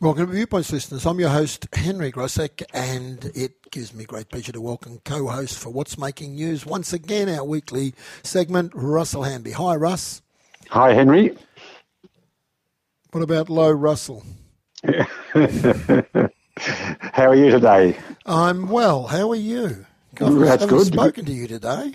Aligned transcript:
Welcome 0.00 0.28
to 0.28 0.32
Viewpoints 0.32 0.72
listeners. 0.72 1.04
I'm 1.04 1.20
your 1.20 1.28
host, 1.28 1.66
Henry 1.74 2.10
Grosek, 2.10 2.62
and 2.72 3.30
it 3.34 3.70
gives 3.70 3.92
me 3.92 4.04
great 4.04 4.30
pleasure 4.30 4.52
to 4.52 4.60
welcome 4.60 4.98
co 5.04 5.26
host 5.28 5.58
for 5.58 5.68
What's 5.68 5.98
Making 5.98 6.36
News 6.36 6.64
once 6.64 6.94
again, 6.94 7.28
our 7.28 7.44
weekly 7.44 7.94
segment, 8.22 8.72
Russell 8.74 9.24
Hanby. 9.24 9.50
Hi, 9.52 9.76
Russ. 9.76 10.22
Hi, 10.70 10.94
Henry. 10.94 11.36
What 13.10 13.22
about 13.22 13.50
Low 13.50 13.70
Russell? 13.70 14.24
How 14.84 15.06
are 17.28 17.34
you 17.34 17.50
today? 17.50 17.98
I'm 18.24 18.68
well. 18.68 19.06
How 19.06 19.30
are 19.30 19.36
you? 19.36 19.84
God, 20.14 20.32
That's 20.32 20.42
I 20.42 20.46
haven't 20.52 20.68
good. 20.70 20.86
spoken 20.86 21.26
to 21.26 21.32
you 21.32 21.46
today. 21.46 21.92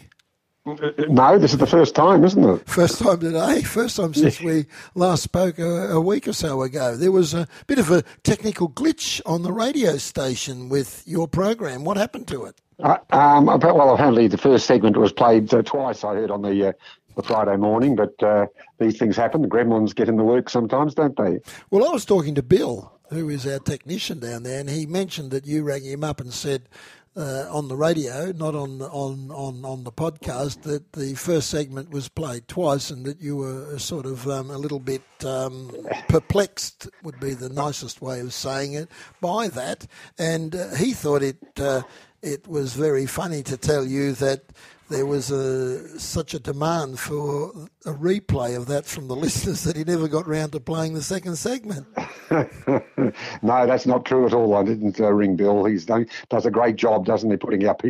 No, 0.66 1.38
this 1.38 1.54
is 1.54 1.60
the 1.60 1.68
first 1.68 1.94
time, 1.94 2.24
isn't 2.24 2.44
it? 2.44 2.68
First 2.68 2.98
time 2.98 3.20
today. 3.20 3.62
First 3.62 3.98
time 3.98 4.16
since 4.16 4.42
we 4.42 4.66
last 4.96 5.22
spoke 5.22 5.60
a, 5.60 5.92
a, 5.92 6.02
week 6.02 6.28
or 6.28 6.34
so 6.34 6.64
ago. 6.64 6.96
There 6.98 7.12
was 7.12 7.36
a 7.36 7.48
bit 7.68 7.78
of 7.78 7.92
a 7.92 8.02
technical 8.24 8.68
glitch 8.70 9.22
on 9.28 9.44
the 9.44 9.54
radio 9.54 9.98
station 9.98 10.68
with 10.68 11.04
your 11.06 11.28
program. 11.28 11.84
What 11.84 11.98
happened 11.98 12.28
to 12.30 12.46
it? 12.46 12.60
Uh, 12.82 12.98
um, 13.12 13.46
well, 13.46 13.94
apparently 13.94 14.28
the 14.28 14.40
first 14.40 14.66
segment 14.66 14.98
was 14.98 15.14
played 15.14 15.54
uh, 15.54 15.62
twice. 15.62 16.04
I 16.04 16.16
heard 16.16 16.32
on 16.32 16.42
the 16.42 16.70
uh, 16.70 16.72
the 17.16 17.22
Friday 17.22 17.58
morning, 17.58 17.96
but 17.96 18.22
uh, 18.24 18.48
these 18.80 18.98
things 18.98 19.16
happen. 19.16 19.44
The 19.44 19.48
gremlins 19.48 19.94
get 19.94 20.10
in 20.10 20.18
the 20.18 20.24
work 20.24 20.50
sometimes, 20.50 20.96
don't 20.96 21.16
they? 21.16 21.40
Well, 21.70 21.88
I 21.88 21.94
was 21.94 22.06
talking 22.06 22.34
to 22.36 22.44
Bill, 22.44 22.92
who 23.12 23.30
is 23.30 23.46
our 23.46 23.60
technician 23.60 24.20
down 24.20 24.44
there, 24.44 24.60
and 24.60 24.70
he 24.70 24.88
mentioned 24.88 25.30
that 25.30 25.46
you 25.46 25.64
rang 25.64 25.84
him 25.84 26.04
up 26.04 26.20
and 26.20 26.34
said 26.34 26.68
uh, 27.16 27.48
on 27.50 27.68
the 27.68 27.76
radio, 27.78 28.32
not 28.32 28.56
on 28.56 28.82
on 28.82 29.32
on 29.32 29.64
on 29.64 29.84
the 29.84 29.92
podcast, 29.92 30.64
that 30.64 30.94
the 30.94 31.16
first 31.16 31.50
segment 31.50 31.90
was 31.92 32.10
played 32.10 32.48
twice, 32.48 32.90
and 32.90 33.06
that 33.06 33.22
you 33.22 33.38
were 33.38 33.78
sort 33.80 34.06
of 34.06 34.28
um, 34.28 34.50
a 34.50 34.58
little 34.58 34.80
bit 34.80 35.04
um, 35.24 35.72
perplexed, 36.08 36.90
would 37.04 37.20
be 37.20 37.34
the 37.34 37.50
nicest 37.50 38.02
way 38.02 38.20
of 38.20 38.34
saying 38.34 38.74
it, 38.74 38.90
by 39.22 39.48
that, 39.48 39.88
and 40.18 40.56
uh, 40.56 40.76
he 40.76 40.94
thought 40.94 41.24
it 41.24 41.38
uh, 41.58 41.82
it 42.22 42.48
was 42.48 42.74
very 42.74 43.06
funny 43.06 43.44
to 43.44 43.56
tell 43.56 43.86
you 43.86 44.14
that 44.14 44.52
there 44.90 45.06
was 45.06 45.32
a, 45.32 46.00
such 46.00 46.34
a 46.34 46.40
demand 46.40 47.00
for 47.00 47.52
a 47.86 47.92
replay 47.92 48.56
of 48.56 48.68
that 48.68 48.86
from 48.86 49.08
the 49.08 49.16
listeners 49.26 49.64
that 49.64 49.76
he 49.76 49.84
never 49.84 50.08
got 50.08 50.28
round 50.28 50.52
to 50.52 50.60
playing 50.60 50.94
the 50.94 51.02
second 51.02 51.36
segment. 51.38 51.88
no, 52.30 53.68
that's 53.68 53.86
not 53.86 54.06
true 54.06 54.26
at 54.26 54.34
all. 54.34 54.56
I 54.56 54.64
didn't 54.64 55.00
uh, 55.00 55.12
ring 55.12 55.36
Bill. 55.36 55.66
He's 55.66 55.86
done, 55.86 56.08
does 56.30 56.46
a 56.46 56.52
great 56.52 56.76
job, 56.76 57.06
doesn't 57.06 57.30
he, 57.30 57.38
putting 57.38 57.66
up 57.66 57.82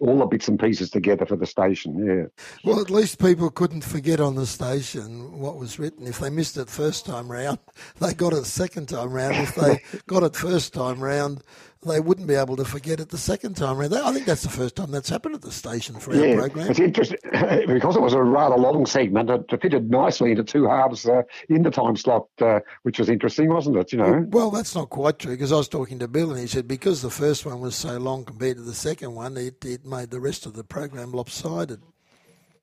all 0.00 0.18
the 0.18 0.26
bits 0.26 0.48
and 0.48 0.58
pieces 0.58 0.90
together 0.90 1.26
for 1.26 1.36
the 1.36 1.46
station. 1.46 2.04
Yeah. 2.04 2.26
Well, 2.64 2.80
at 2.80 2.90
least 2.90 3.18
people 3.18 3.50
couldn't 3.50 3.84
forget 3.84 4.20
on 4.20 4.34
the 4.34 4.46
station 4.46 5.38
what 5.38 5.56
was 5.56 5.78
written. 5.78 6.06
If 6.06 6.18
they 6.18 6.30
missed 6.30 6.56
it 6.56 6.68
first 6.70 7.06
time 7.06 7.30
round, 7.30 7.58
they 8.00 8.14
got 8.14 8.32
it 8.32 8.44
second 8.44 8.88
time 8.88 9.10
round. 9.10 9.36
If 9.36 9.54
they 9.54 9.82
got 10.06 10.22
it 10.22 10.34
first 10.34 10.72
time 10.72 11.00
round, 11.00 11.42
they 11.82 12.00
wouldn't 12.00 12.26
be 12.26 12.34
able 12.34 12.56
to 12.56 12.64
forget 12.64 13.00
it 13.00 13.10
the 13.10 13.18
second 13.18 13.56
time 13.56 13.78
around. 13.78 13.94
I 13.94 14.12
think 14.12 14.26
that's 14.26 14.42
the 14.42 14.48
first 14.48 14.76
time 14.76 14.90
that's 14.90 15.08
happened 15.08 15.36
at 15.36 15.42
the 15.42 15.52
station 15.52 15.96
for 15.96 16.14
yeah, 16.14 16.32
our 16.32 16.48
program. 16.48 16.70
It's 16.70 16.80
interesting 16.80 17.18
because 17.66 17.96
it 17.96 18.02
was 18.02 18.14
a 18.14 18.22
rather 18.22 18.56
long 18.56 18.86
segment. 18.86 19.30
It 19.30 19.60
fitted 19.60 19.90
nicely 19.90 20.32
into 20.32 20.44
two 20.44 20.66
halves 20.68 21.06
uh, 21.06 21.22
in 21.48 21.62
the 21.62 21.70
time 21.70 21.96
slot, 21.96 22.26
uh, 22.40 22.60
which 22.82 22.98
was 22.98 23.08
interesting, 23.08 23.48
wasn't 23.48 23.76
it? 23.76 23.92
You 23.92 23.98
know. 23.98 24.26
Well, 24.28 24.50
that's 24.50 24.74
not 24.74 24.90
quite 24.90 25.18
true 25.18 25.32
because 25.32 25.52
I 25.52 25.56
was 25.56 25.68
talking 25.68 25.98
to 26.00 26.08
Bill 26.08 26.30
and 26.30 26.40
he 26.40 26.46
said 26.46 26.66
because 26.66 27.02
the 27.02 27.10
first 27.10 27.46
one 27.46 27.60
was 27.60 27.76
so 27.76 27.98
long 27.98 28.24
compared 28.24 28.56
to 28.56 28.62
the 28.62 28.74
second 28.74 29.14
one, 29.14 29.36
it, 29.36 29.64
it 29.64 29.86
made 29.86 30.10
the 30.10 30.20
rest 30.20 30.46
of 30.46 30.54
the 30.54 30.64
program 30.64 31.12
lopsided. 31.12 31.80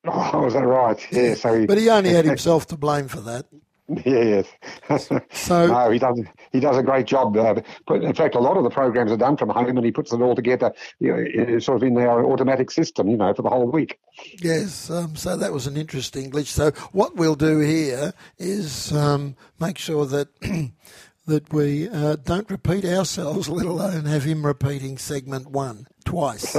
Oh, 0.04 0.42
was 0.42 0.54
that 0.54 0.66
right? 0.66 1.06
Yeah. 1.10 1.34
So, 1.34 1.58
he, 1.58 1.66
but 1.66 1.78
he 1.78 1.88
only 1.90 2.10
had 2.10 2.24
himself 2.26 2.66
to 2.66 2.76
blame 2.76 3.08
for 3.08 3.20
that. 3.20 3.46
Yes. 4.04 4.46
so 5.30 5.66
no, 5.66 5.90
he 5.90 5.98
does. 5.98 6.20
He 6.52 6.60
does 6.60 6.76
a 6.76 6.82
great 6.82 7.06
job. 7.06 7.36
Uh, 7.36 7.60
in 7.90 8.14
fact, 8.14 8.34
a 8.34 8.40
lot 8.40 8.56
of 8.56 8.64
the 8.64 8.70
programs 8.70 9.12
are 9.12 9.16
done 9.16 9.36
from 9.36 9.48
home, 9.48 9.76
and 9.76 9.84
he 9.84 9.92
puts 9.92 10.12
it 10.12 10.20
all 10.20 10.34
together, 10.34 10.72
you 10.98 11.14
know, 11.14 11.58
sort 11.58 11.76
of 11.76 11.82
in 11.86 11.96
our 11.98 12.24
automatic 12.24 12.70
system, 12.70 13.08
you 13.08 13.16
know, 13.16 13.32
for 13.32 13.42
the 13.42 13.48
whole 13.48 13.66
week. 13.66 13.98
Yes. 14.40 14.90
Um, 14.90 15.14
so 15.16 15.36
that 15.36 15.52
was 15.52 15.66
an 15.66 15.76
interesting 15.76 16.30
glitch. 16.30 16.46
So 16.46 16.72
what 16.92 17.16
we'll 17.16 17.36
do 17.36 17.60
here 17.60 18.12
is 18.38 18.92
um, 18.92 19.36
make 19.60 19.78
sure 19.78 20.06
that. 20.06 20.28
that 21.26 21.52
we 21.52 21.88
uh, 21.88 22.16
don't 22.24 22.48
repeat 22.48 22.84
ourselves, 22.84 23.48
let 23.48 23.66
alone 23.66 24.04
have 24.04 24.22
him 24.22 24.46
repeating 24.46 24.96
segment 24.96 25.50
one 25.50 25.86
twice. 26.04 26.56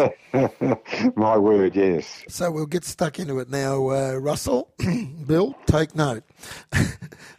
My 1.16 1.38
word, 1.38 1.76
yes. 1.76 2.24
So 2.28 2.52
we'll 2.52 2.66
get 2.66 2.84
stuck 2.84 3.18
into 3.18 3.40
it 3.40 3.50
now. 3.50 3.90
Uh, 3.90 4.16
Russell, 4.16 4.74
Bill, 5.26 5.56
take 5.66 5.96
note. 5.96 6.24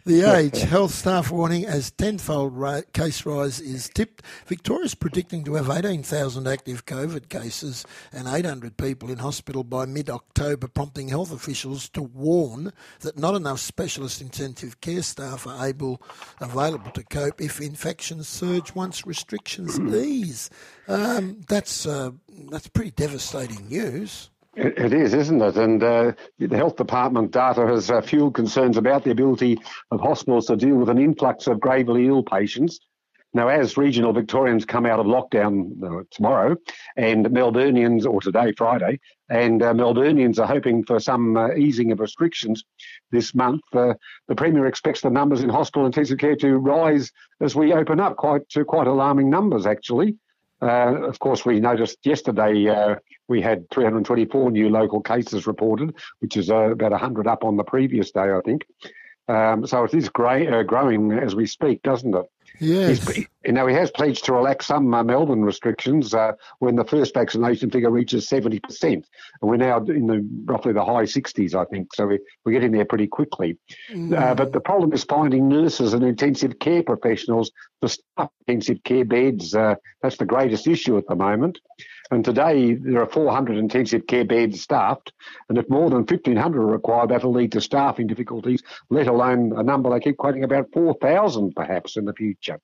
The 0.05 0.21
age 0.35 0.61
health 0.61 0.93
staff 0.93 1.31
warning 1.31 1.65
as 1.65 1.91
tenfold 1.91 2.55
ra- 2.55 2.81
case 2.93 3.25
rise 3.25 3.59
is 3.59 3.89
tipped. 3.89 4.23
Victoria's 4.47 4.95
predicting 4.95 5.43
to 5.45 5.55
have 5.55 5.69
18,000 5.69 6.47
active 6.47 6.85
COVID 6.85 7.29
cases 7.29 7.85
and 8.11 8.27
800 8.27 8.77
people 8.77 9.09
in 9.09 9.19
hospital 9.19 9.63
by 9.63 9.85
mid 9.85 10.09
October, 10.09 10.67
prompting 10.67 11.09
health 11.09 11.31
officials 11.31 11.89
to 11.89 12.01
warn 12.01 12.73
that 13.01 13.17
not 13.17 13.35
enough 13.35 13.59
specialist 13.59 14.21
intensive 14.21 14.81
care 14.81 15.01
staff 15.01 15.45
are 15.45 15.67
able 15.67 16.01
available 16.39 16.91
to 16.91 17.03
cope 17.03 17.41
if 17.41 17.61
infections 17.61 18.27
surge 18.27 18.73
once 18.75 19.05
restrictions 19.05 19.79
ease. 19.93 20.49
Um, 20.87 21.41
that's 21.47 21.85
uh, 21.85 22.11
that's 22.49 22.67
pretty 22.67 22.91
devastating 22.91 23.67
news. 23.67 24.29
It 24.61 24.91
is, 24.91 25.13
isn't 25.13 25.41
it? 25.41 25.55
And 25.55 25.81
uh, 25.81 26.11
the 26.37 26.57
health 26.57 26.75
department 26.75 27.31
data 27.31 27.65
has 27.65 27.89
uh, 27.89 28.01
fueled 28.01 28.35
concerns 28.35 28.75
about 28.75 29.05
the 29.05 29.11
ability 29.11 29.57
of 29.89 30.01
hospitals 30.01 30.47
to 30.47 30.57
deal 30.57 30.75
with 30.75 30.89
an 30.89 30.97
influx 30.97 31.47
of 31.47 31.61
gravely 31.61 32.07
ill 32.07 32.23
patients. 32.23 32.79
Now, 33.33 33.47
as 33.47 33.77
regional 33.77 34.11
Victorians 34.11 34.65
come 34.65 34.85
out 34.85 34.99
of 34.99 35.05
lockdown 35.05 35.81
uh, 35.81 36.03
tomorrow, 36.11 36.57
and 36.97 37.25
Melburnians, 37.27 38.05
or 38.05 38.19
today, 38.19 38.51
Friday, 38.57 38.99
and 39.29 39.63
uh, 39.63 39.73
Melburnians 39.73 40.39
are 40.39 40.47
hoping 40.47 40.83
for 40.83 40.99
some 40.99 41.37
uh, 41.37 41.53
easing 41.53 41.93
of 41.93 42.01
restrictions 42.01 42.65
this 43.11 43.33
month, 43.33 43.61
uh, 43.73 43.93
the 44.27 44.35
Premier 44.35 44.65
expects 44.65 45.01
the 45.01 45.09
numbers 45.09 45.41
in 45.41 45.49
hospital 45.49 45.85
intensive 45.85 46.17
care 46.17 46.35
to 46.35 46.57
rise 46.57 47.11
as 47.39 47.55
we 47.55 47.71
open 47.71 48.01
up 48.01 48.17
quite 48.17 48.49
to 48.49 48.65
quite 48.65 48.87
alarming 48.87 49.29
numbers, 49.29 49.65
actually. 49.65 50.17
Uh, 50.61 51.07
of 51.07 51.19
course, 51.19 51.45
we 51.45 51.59
noticed 51.59 51.99
yesterday 52.03 52.67
uh, 52.67 52.95
we 53.29 53.41
had 53.41 53.69
324 53.69 54.51
new 54.51 54.69
local 54.69 55.01
cases 55.01 55.47
reported, 55.47 55.95
which 56.19 56.35
is 56.35 56.49
uh, 56.49 56.71
about 56.71 56.91
100 56.91 57.27
up 57.27 57.43
on 57.43 57.55
the 57.55 57.63
previous 57.63 58.11
day, 58.11 58.31
I 58.31 58.41
think. 58.43 58.65
Um, 59.29 59.67
so 59.67 59.83
it 59.83 59.93
is 59.93 60.07
uh, 60.07 60.63
growing 60.63 61.11
as 61.11 61.35
we 61.35 61.45
speak, 61.45 61.83
doesn't 61.83 62.15
it? 62.15 62.25
Yes. 62.59 63.07
He's, 63.07 63.27
you 63.45 63.51
know, 63.51 63.67
he 63.67 63.75
has 63.75 63.91
pledged 63.91 64.25
to 64.25 64.33
relax 64.33 64.67
some 64.67 64.91
uh, 64.93 65.03
Melbourne 65.03 65.43
restrictions 65.43 66.13
uh, 66.13 66.33
when 66.57 66.75
the 66.75 66.83
first 66.83 67.13
vaccination 67.13 67.69
figure 67.69 67.91
reaches 67.91 68.27
70%. 68.27 68.83
And 68.83 69.03
we're 69.41 69.57
now 69.57 69.77
in 69.77 70.07
the 70.07 70.27
roughly 70.45 70.73
the 70.73 70.83
high 70.83 71.03
60s, 71.03 71.53
I 71.53 71.65
think. 71.65 71.93
So 71.93 72.07
we, 72.07 72.19
we're 72.43 72.53
getting 72.53 72.71
there 72.71 72.85
pretty 72.85 73.07
quickly. 73.07 73.57
Mm. 73.91 74.17
Uh, 74.17 74.33
but 74.33 74.51
the 74.51 74.59
problem 74.59 74.93
is 74.93 75.03
finding 75.03 75.47
nurses 75.47 75.93
and 75.93 76.03
intensive 76.03 76.59
care 76.59 76.83
professionals 76.83 77.51
to 77.81 77.89
staff 77.89 78.29
intensive 78.47 78.83
care 78.83 79.05
beds. 79.05 79.53
Uh, 79.53 79.75
that's 80.01 80.17
the 80.17 80.25
greatest 80.25 80.67
issue 80.67 80.97
at 80.97 81.07
the 81.07 81.15
moment. 81.15 81.59
And 82.11 82.25
today 82.25 82.73
there 82.73 83.01
are 83.01 83.05
400 83.05 83.57
intensive 83.57 84.07
care 84.07 84.25
beds 84.25 84.61
staffed, 84.61 85.13
and 85.47 85.57
if 85.57 85.69
more 85.69 85.89
than 85.89 85.99
1,500 85.99 86.59
are 86.59 86.65
required, 86.65 87.09
that'll 87.09 87.31
lead 87.31 87.51
to 87.51 87.61
staffing 87.61 88.07
difficulties. 88.07 88.63
Let 88.89 89.07
alone 89.07 89.53
a 89.55 89.61
number 89.61 89.91
they 89.91 89.99
keep 89.99 90.17
quoting 90.17 90.43
about 90.43 90.69
4,000 90.73 91.55
perhaps 91.55 91.97
in 91.97 92.05
the 92.05 92.13
future. 92.13 92.59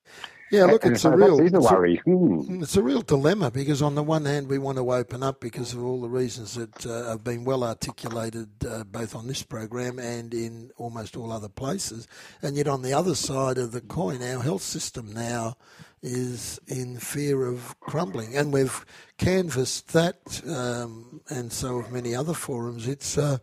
Yeah, 0.51 0.65
look, 0.65 0.85
it's 0.85 1.05
a 1.05 1.11
real 1.11 1.39
it's 1.39 1.55
a 1.55 1.59
worry. 1.59 2.01
Hmm. 2.05 2.61
It's 2.61 2.77
a 2.77 2.83
real 2.83 3.01
dilemma 3.01 3.49
because 3.49 3.81
on 3.81 3.95
the 3.95 4.03
one 4.03 4.25
hand 4.25 4.47
we 4.47 4.59
want 4.59 4.77
to 4.77 4.91
open 4.91 5.23
up 5.23 5.41
because 5.41 5.73
of 5.73 5.83
all 5.83 5.99
the 6.01 6.09
reasons 6.09 6.53
that 6.55 6.85
uh, 6.85 7.09
have 7.09 7.23
been 7.23 7.45
well 7.45 7.63
articulated 7.63 8.49
uh, 8.67 8.83
both 8.83 9.15
on 9.15 9.27
this 9.27 9.41
program 9.41 9.97
and 9.97 10.33
in 10.33 10.71
almost 10.77 11.17
all 11.17 11.31
other 11.31 11.49
places, 11.49 12.07
and 12.43 12.55
yet 12.55 12.67
on 12.67 12.83
the 12.83 12.93
other 12.93 13.15
side 13.15 13.57
of 13.57 13.71
the 13.71 13.81
coin, 13.81 14.21
our 14.21 14.41
health 14.41 14.61
system 14.61 15.11
now 15.13 15.57
is 16.03 16.59
in 16.67 16.99
fear 16.99 17.47
of 17.47 17.79
crumbling, 17.79 18.37
and 18.37 18.53
we've 18.53 18.85
canvassed 19.17 19.93
that, 19.93 20.41
um, 20.47 21.21
and 21.29 21.51
so 21.51 21.81
have 21.81 21.91
many 21.91 22.13
other 22.13 22.33
forums. 22.35 22.87
It's 22.87 23.17
uh, 23.17 23.39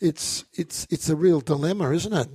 it's 0.00 0.44
it's 0.54 0.86
it's 0.90 1.08
a 1.08 1.16
real 1.16 1.40
dilemma, 1.40 1.90
isn't 1.90 2.12
it? 2.12 2.28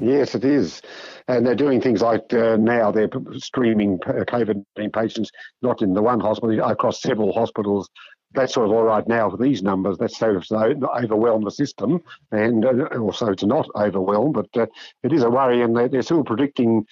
Yes, 0.00 0.34
it 0.34 0.44
is. 0.44 0.82
And 1.28 1.46
they're 1.46 1.54
doing 1.54 1.80
things 1.80 2.02
like 2.02 2.32
uh, 2.32 2.56
now 2.56 2.90
they're 2.90 3.08
streaming 3.34 3.98
COVID 3.98 4.64
19 4.76 4.90
patients 4.90 5.30
not 5.62 5.80
in 5.80 5.94
the 5.94 6.02
one 6.02 6.20
hospital, 6.20 6.60
across 6.62 7.00
several 7.00 7.32
hospitals. 7.32 7.88
That's 8.34 8.54
sort 8.54 8.66
of 8.66 8.72
all 8.72 8.82
right 8.84 9.06
now 9.06 9.30
for 9.30 9.36
these 9.36 9.62
numbers. 9.62 9.98
That's 9.98 10.18
sort 10.18 10.36
of 10.36 10.46
so 10.46 10.74
overwhelm 10.96 11.44
the 11.44 11.50
system 11.50 12.02
and 12.32 12.64
uh, 12.64 12.86
also 12.98 13.34
to 13.34 13.46
not 13.46 13.68
overwhelm. 13.76 14.32
But 14.32 14.48
uh, 14.56 14.66
it 15.02 15.12
is 15.12 15.22
a 15.22 15.30
worry, 15.30 15.62
and 15.62 15.76
they're, 15.76 15.88
they're 15.88 16.02
still 16.02 16.24
predicting 16.24 16.86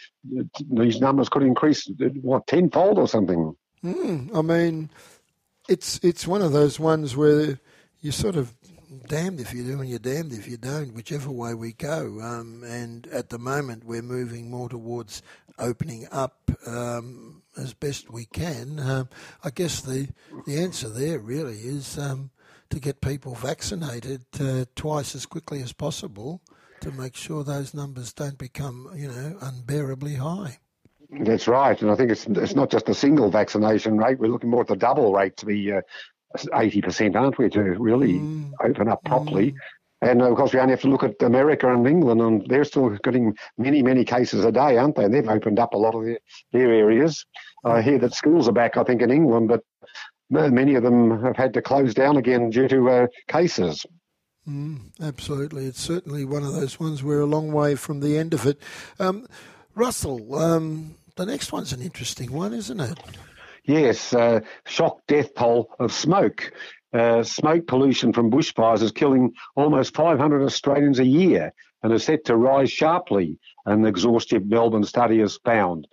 these 0.71 1.01
numbers 1.01 1.29
could 1.29 1.43
increase, 1.43 1.91
what, 2.21 2.47
tenfold 2.47 2.99
or 2.99 3.09
something. 3.09 3.57
Mm, 3.83 4.37
I 4.37 4.43
mean, 4.43 4.91
it's 5.69 5.99
it's 6.03 6.27
one 6.27 6.43
of 6.43 6.53
those 6.53 6.79
ones 6.79 7.17
where 7.17 7.59
you 8.01 8.13
sort 8.13 8.37
of 8.37 8.55
damned 9.07 9.41
if 9.41 9.55
you 9.55 9.65
do 9.65 9.81
and 9.81 9.89
you're 9.89 9.99
damned 9.99 10.33
if 10.33 10.49
you 10.49 10.57
don't, 10.57 10.95
whichever 10.95 11.31
way 11.31 11.55
we 11.55 11.73
go. 11.73 12.21
Um, 12.21 12.63
and 12.65 13.07
at 13.09 13.29
the 13.31 13.39
moment, 13.39 13.85
we're 13.85 14.03
moving 14.03 14.51
more 14.51 14.69
towards 14.69 15.23
opening 15.59 16.07
up 16.11 16.51
um, 16.67 17.43
as 17.57 17.75
best 17.75 18.11
we 18.11 18.25
can. 18.25 18.81
Um, 18.81 19.09
I 19.45 19.51
guess 19.51 19.81
the, 19.81 20.09
the 20.47 20.61
answer 20.61 20.89
there 20.89 21.19
really 21.19 21.59
is 21.59 21.99
um, 21.99 22.31
to 22.71 22.81
get 22.81 23.01
people 23.01 23.35
vaccinated 23.35 24.25
uh, 24.41 24.65
twice 24.75 25.15
as 25.15 25.27
quickly 25.27 25.63
as 25.63 25.73
possible 25.73 26.41
to 26.81 26.91
make 26.91 27.15
sure 27.15 27.45
those 27.45 27.75
numbers 27.75 28.13
don't 28.13 28.39
become, 28.39 28.91
you 28.97 29.09
know, 29.09 29.37
unbearably 29.41 30.15
high. 30.15 30.59
That's 31.11 31.49
right, 31.49 31.81
and 31.83 31.91
I 31.91 31.97
think 31.97 32.13
it's 32.13 32.27
it's 32.27 32.55
not 32.55 32.71
just 32.71 32.89
a 32.89 32.95
single 32.95 33.31
vaccination 33.31 33.99
rate. 33.99 34.21
We're 34.21 34.31
looking 34.31 34.49
more 34.49 34.61
at 34.61 34.69
the 34.69 34.77
double 34.77 35.13
rate 35.13 35.37
to 35.39 35.47
be 35.47 35.73
uh, 35.73 35.81
eighty 36.55 36.81
percent, 36.81 37.17
aren't 37.17 37.39
we, 37.39 37.49
to 37.51 37.61
really 37.61 38.15
mm. 38.15 38.51
open 38.63 38.89
up 38.89 39.03
properly. 39.05 39.53
Mm. 39.53 39.57
And 40.03 40.23
of 40.23 40.35
course, 40.35 40.55
we 40.55 40.61
only 40.61 40.73
have 40.73 40.81
to 40.81 40.89
look 40.89 41.03
at 41.03 41.21
America 41.23 41.71
and 41.71 41.87
England, 41.87 42.23
and 42.23 42.47
they're 42.49 42.65
still 42.65 42.89
getting 43.05 43.37
many, 43.59 43.83
many 43.83 44.03
cases 44.03 44.47
a 44.47 44.53
day, 44.53 44.79
aren't 44.79 44.97
they? 44.97 45.05
And 45.05 45.13
they've 45.13 45.29
opened 45.29 45.59
up 45.59 45.75
a 45.75 45.77
lot 45.77 45.95
of 45.95 46.05
their, 46.05 46.19
their 46.53 46.73
areas. 46.73 47.27
I 47.65 47.83
hear 47.83 47.99
that 47.99 48.15
schools 48.15 48.49
are 48.49 48.53
back, 48.53 48.79
I 48.79 48.85
think, 48.85 49.03
in 49.03 49.11
England, 49.11 49.49
but 49.49 49.63
many 50.31 50.75
of 50.75 50.85
them 50.85 51.23
have 51.23 51.37
had 51.37 51.53
to 51.53 51.61
close 51.61 51.93
down 51.93 52.17
again 52.17 52.49
due 52.49 52.67
to 52.69 52.89
uh, 52.89 53.07
cases. 53.29 53.85
Mm, 54.49 54.93
absolutely. 55.03 55.67
It's 55.67 55.83
certainly 55.83 56.25
one 56.25 56.45
of 56.45 56.55
those 56.55 56.81
ones 56.81 57.03
we're 57.03 57.21
a 57.21 57.27
long 57.27 57.53
way 57.53 57.75
from 57.75 58.01
the 58.01 58.17
end 58.17 58.33
of 58.33 58.47
it. 58.47 58.59
Um, 58.99 59.27
Russell, 59.75 60.35
um, 60.35 60.95
the 61.17 61.27
next 61.27 61.53
one's 61.53 61.75
an 61.75 61.83
interesting 61.83 62.33
one, 62.33 62.55
isn't 62.55 62.81
it? 62.81 62.99
Yes, 63.71 64.13
uh, 64.13 64.41
shock 64.67 64.99
death 65.07 65.33
toll 65.37 65.71
of 65.79 65.93
smoke. 65.93 66.53
Uh, 66.93 67.23
smoke 67.23 67.69
pollution 67.69 68.13
from 68.13 68.29
bushfires 68.29 68.83
is 68.83 68.91
killing 68.91 69.33
almost 69.55 69.95
500 69.95 70.43
Australians 70.43 70.99
a 70.99 71.05
year 71.05 71.53
and 71.85 71.93
is 71.93 72.03
set 72.03 72.25
to 72.25 72.37
rise 72.37 72.73
sharply, 72.73 73.39
an 73.67 73.87
exhaustive 73.87 74.45
Melbourne 74.45 74.83
study 74.83 75.21
has 75.21 75.39
found. 75.45 75.87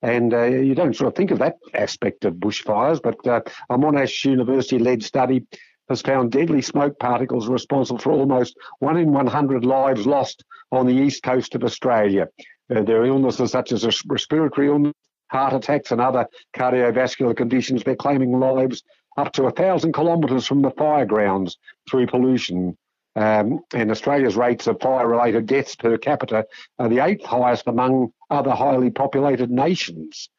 And 0.00 0.32
uh, 0.32 0.44
you 0.44 0.76
don't 0.76 0.94
sort 0.94 1.08
of 1.08 1.16
think 1.16 1.32
of 1.32 1.40
that 1.40 1.56
aspect 1.74 2.24
of 2.24 2.34
bushfires, 2.34 3.02
but 3.02 3.26
uh, 3.26 3.40
a 3.68 3.76
Monash 3.76 4.24
University 4.24 4.78
led 4.78 5.02
study 5.02 5.42
has 5.88 6.02
found 6.02 6.30
deadly 6.30 6.62
smoke 6.62 7.00
particles 7.00 7.48
responsible 7.48 7.98
for 7.98 8.12
almost 8.12 8.56
one 8.78 8.96
in 8.96 9.10
100 9.10 9.64
lives 9.64 10.06
lost 10.06 10.44
on 10.70 10.86
the 10.86 10.94
east 10.94 11.24
coast 11.24 11.56
of 11.56 11.64
Australia. 11.64 12.28
Uh, 12.72 12.82
there 12.82 13.00
are 13.00 13.06
illnesses 13.06 13.50
such 13.50 13.72
as 13.72 13.84
respiratory 14.06 14.68
illness, 14.68 14.94
heart 15.34 15.52
attacks, 15.52 15.90
and 15.90 16.00
other 16.00 16.26
cardiovascular 16.56 17.36
conditions. 17.36 17.82
They're 17.82 17.96
claiming 17.96 18.38
lives 18.38 18.82
up 19.16 19.32
to 19.32 19.44
a 19.44 19.50
thousand 19.50 19.92
kilometres 19.92 20.46
from 20.46 20.62
the 20.62 20.70
fire 20.70 21.06
grounds 21.06 21.58
through 21.90 22.06
pollution. 22.06 22.78
Um, 23.16 23.60
and 23.72 23.90
Australia's 23.90 24.36
rates 24.36 24.66
of 24.66 24.80
fire-related 24.80 25.46
deaths 25.46 25.76
per 25.76 25.96
capita 25.98 26.46
are 26.78 26.88
the 26.88 26.98
eighth 26.98 27.24
highest 27.24 27.66
among 27.66 28.12
other 28.30 28.50
highly 28.50 28.90
populated 28.90 29.50
nations. 29.50 30.30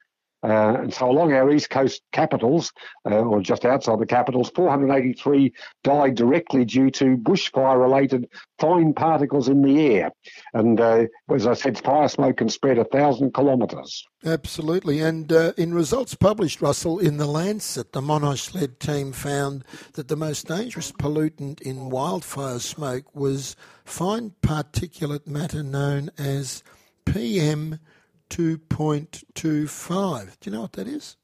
Uh, 0.46 0.82
and 0.82 0.94
so 0.94 1.10
along 1.10 1.34
our 1.34 1.52
east 1.52 1.72
coast 1.72 2.04
capitals, 2.12 2.72
uh, 3.10 3.16
or 3.16 3.42
just 3.42 3.66
outside 3.66 3.98
the 3.98 4.06
capitals, 4.06 4.52
483 4.54 5.52
died 5.84 6.14
directly 6.14 6.66
due 6.66 6.92
to 6.92 7.18
bushfire-related 7.18 8.30
fine 8.60 8.94
particles 8.94 9.50
in 9.50 9.64
the 9.64 9.88
air. 9.88 10.12
And 10.54 10.80
uh, 10.80 11.06
as 11.34 11.48
I 11.48 11.56
said, 11.56 11.84
fire 11.84 12.08
smoke 12.08 12.38
can 12.38 12.50
spread 12.50 12.78
a 12.78 12.86
thousand 12.86 13.34
kilometres. 13.34 14.06
Absolutely. 14.24 15.00
And 15.00 15.32
uh, 15.32 15.54
in 15.58 15.74
results 15.74 16.14
published, 16.14 16.62
Russell, 16.62 17.00
in 17.00 17.18
the 17.18 17.26
Lancet, 17.26 17.94
the 17.94 18.02
Monash-led 18.02 18.80
team 18.80 19.14
found 19.14 19.66
that 19.94 20.10
the 20.10 20.16
most 20.16 20.48
dangerous 20.48 20.92
pollutant 20.92 21.60
in 21.62 21.90
wildfire 21.90 22.60
smoke 22.60 23.16
was 23.16 23.56
fine 23.84 24.34
particulate 24.44 25.26
matter 25.26 25.64
known 25.64 26.12
as 26.20 26.64
PM 27.06 27.80
2.25. 28.30 30.40
Do 30.40 30.50
you 30.50 30.56
know 30.56 30.62
what 30.62 30.74
that 30.74 30.88
is? 30.88 31.18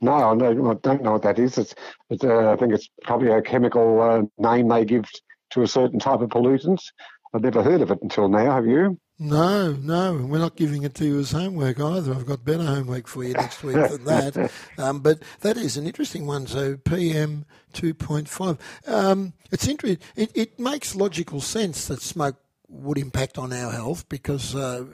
No, 0.00 0.12
I 0.12 0.36
don't 0.36 1.02
know 1.02 1.12
what 1.12 1.22
that 1.22 1.38
is. 1.38 1.58
It's, 1.58 1.74
it's 2.10 2.24
uh, 2.24 2.52
I 2.52 2.56
think 2.56 2.72
it's 2.72 2.88
probably 3.02 3.30
a 3.30 3.42
chemical 3.42 4.00
uh, 4.00 4.22
name 4.38 4.68
they 4.68 4.84
give 4.84 5.04
to 5.50 5.62
a 5.62 5.68
certain 5.68 5.98
type 5.98 6.20
of 6.20 6.30
pollutants. 6.30 6.92
I've 7.32 7.42
never 7.42 7.62
heard 7.62 7.80
of 7.80 7.90
it 7.90 7.98
until 8.02 8.28
now. 8.28 8.52
Have 8.52 8.66
you? 8.66 8.98
No, 9.18 9.72
no, 9.72 10.26
we're 10.28 10.38
not 10.38 10.56
giving 10.56 10.82
it 10.82 10.94
to 10.96 11.04
you 11.04 11.20
as 11.20 11.30
homework 11.30 11.78
either. 11.78 12.12
I've 12.12 12.26
got 12.26 12.44
better 12.44 12.64
homework 12.64 13.06
for 13.06 13.22
you 13.22 13.34
next 13.34 13.62
week 13.62 13.76
than 13.76 14.04
that. 14.04 14.50
Um, 14.76 15.00
but 15.00 15.22
that 15.40 15.56
is 15.56 15.76
an 15.76 15.86
interesting 15.86 16.26
one. 16.26 16.48
So 16.48 16.76
PM 16.76 17.44
2.5. 17.74 18.58
Um, 18.88 19.34
it's 19.52 19.68
interesting. 19.68 20.04
It, 20.16 20.32
it 20.34 20.58
makes 20.58 20.96
logical 20.96 21.40
sense 21.40 21.86
that 21.86 22.02
smoke 22.02 22.36
would 22.68 22.98
impact 22.98 23.38
on 23.38 23.52
our 23.52 23.70
health 23.70 24.08
because 24.08 24.54
uh, 24.54 24.84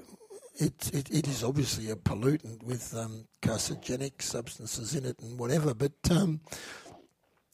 it, 0.61 0.91
it, 0.93 1.11
it 1.11 1.29
is 1.29 1.43
obviously 1.43 1.91
a 1.91 1.97
pollutant 1.97 2.63
with 2.63 2.95
um, 2.95 3.27
carcinogenic 3.43 4.21
substances 4.21 4.95
in 4.95 5.07
it 5.07 5.19
and 5.21 5.39
whatever, 5.39 5.73
but 5.75 5.93
um, 6.11 6.41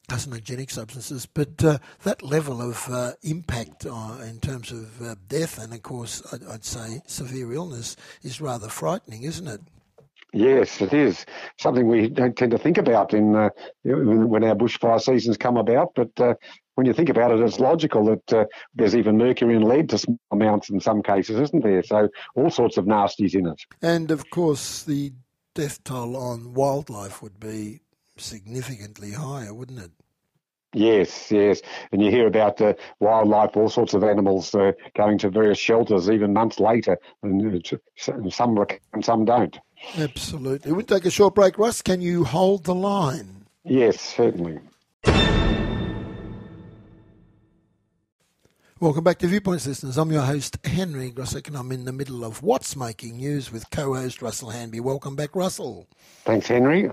carcinogenic 0.09 0.69
substances. 0.69 1.25
But 1.25 1.63
uh, 1.63 1.77
that 2.03 2.21
level 2.21 2.61
of 2.61 2.87
uh, 2.89 3.13
impact 3.23 3.85
uh, 3.85 4.17
in 4.27 4.39
terms 4.39 4.71
of 4.71 5.01
uh, 5.01 5.15
death 5.27 5.57
and, 5.57 5.73
of 5.73 5.81
course, 5.83 6.21
I'd, 6.33 6.43
I'd, 6.45 6.65
say 6.65 7.01
severe 7.07 7.53
illness 7.53 7.95
is 8.23 8.41
rather 8.41 8.67
frightening, 8.67 9.23
isn't 9.23 9.47
it? 9.47 9.61
Yes, 10.33 10.81
it 10.81 10.93
is 10.93 11.25
something 11.57 11.87
we 11.87 12.09
don't 12.09 12.35
tend 12.35 12.51
to 12.51 12.57
think 12.57 12.77
about 12.77 13.13
in 13.13 13.35
uh, 13.35 13.49
when 13.83 14.43
our 14.43 14.55
bushfire 14.55 15.01
seasons 15.01 15.37
come 15.37 15.57
about. 15.57 15.93
But 15.95 16.19
uh, 16.19 16.33
when 16.75 16.85
you 16.85 16.93
think 16.93 17.09
about 17.09 17.31
it, 17.31 17.39
it's 17.39 17.59
logical 17.59 18.05
that 18.05 18.33
uh, 18.33 18.45
there's 18.75 18.95
even 18.95 19.17
mercury 19.17 19.55
and 19.55 19.63
lead 19.63 19.89
to 19.89 19.97
small 19.97 20.19
amounts 20.31 20.69
in 20.69 20.79
some 20.79 21.01
cases, 21.01 21.39
isn't 21.39 21.63
there? 21.63 21.81
So 21.81 22.09
all 22.35 22.49
sorts 22.49 22.77
of 22.77 22.85
nasties 22.85 23.35
in 23.35 23.47
it. 23.47 23.61
And 23.81 24.11
of 24.11 24.29
course, 24.29 24.83
the 24.83 25.13
death 25.55 25.83
toll 25.83 26.17
on 26.17 26.53
wildlife 26.53 27.21
would 27.21 27.39
be 27.39 27.81
significantly 28.17 29.13
higher, 29.13 29.53
wouldn't 29.53 29.79
it? 29.79 29.91
Yes, 30.73 31.31
yes, 31.31 31.61
and 31.91 32.03
you 32.03 32.11
hear 32.11 32.27
about 32.27 32.61
uh, 32.61 32.73
wildlife, 32.99 33.55
all 33.55 33.69
sorts 33.69 33.93
of 33.93 34.03
animals 34.03 34.53
uh, 34.53 34.73
going 34.95 35.17
to 35.19 35.29
various 35.29 35.57
shelters 35.57 36.09
even 36.09 36.33
months 36.33 36.59
later, 36.59 36.99
and, 37.23 37.65
uh, 37.65 37.77
and 38.11 38.33
some 38.33 38.57
and 38.93 39.03
some 39.03 39.25
don't. 39.25 39.57
Absolutely. 39.97 40.71
We'll 40.71 40.85
take 40.85 41.05
a 41.05 41.11
short 41.11 41.35
break. 41.35 41.57
Russ, 41.57 41.81
can 41.81 42.01
you 42.01 42.23
hold 42.23 42.65
the 42.65 42.75
line? 42.75 43.45
Yes, 43.63 43.99
certainly. 43.99 44.59
Welcome 48.79 49.03
back 49.03 49.17
to 49.19 49.27
Viewpoints, 49.27 49.65
listeners. 49.65 49.97
I'm 49.97 50.11
your 50.11 50.21
host, 50.21 50.63
Henry 50.63 51.09
Grossick, 51.09 51.47
and 51.47 51.57
I'm 51.57 51.71
in 51.71 51.85
the 51.85 51.91
middle 51.91 52.23
of 52.23 52.43
What's 52.43 52.75
Making 52.75 53.17
News 53.17 53.51
with 53.51 53.67
co 53.71 53.95
host 53.95 54.21
Russell 54.21 54.51
Hanby. 54.51 54.81
Welcome 54.81 55.15
back, 55.15 55.35
Russell. 55.35 55.87
Thanks, 56.25 56.47
Henry. 56.47 56.91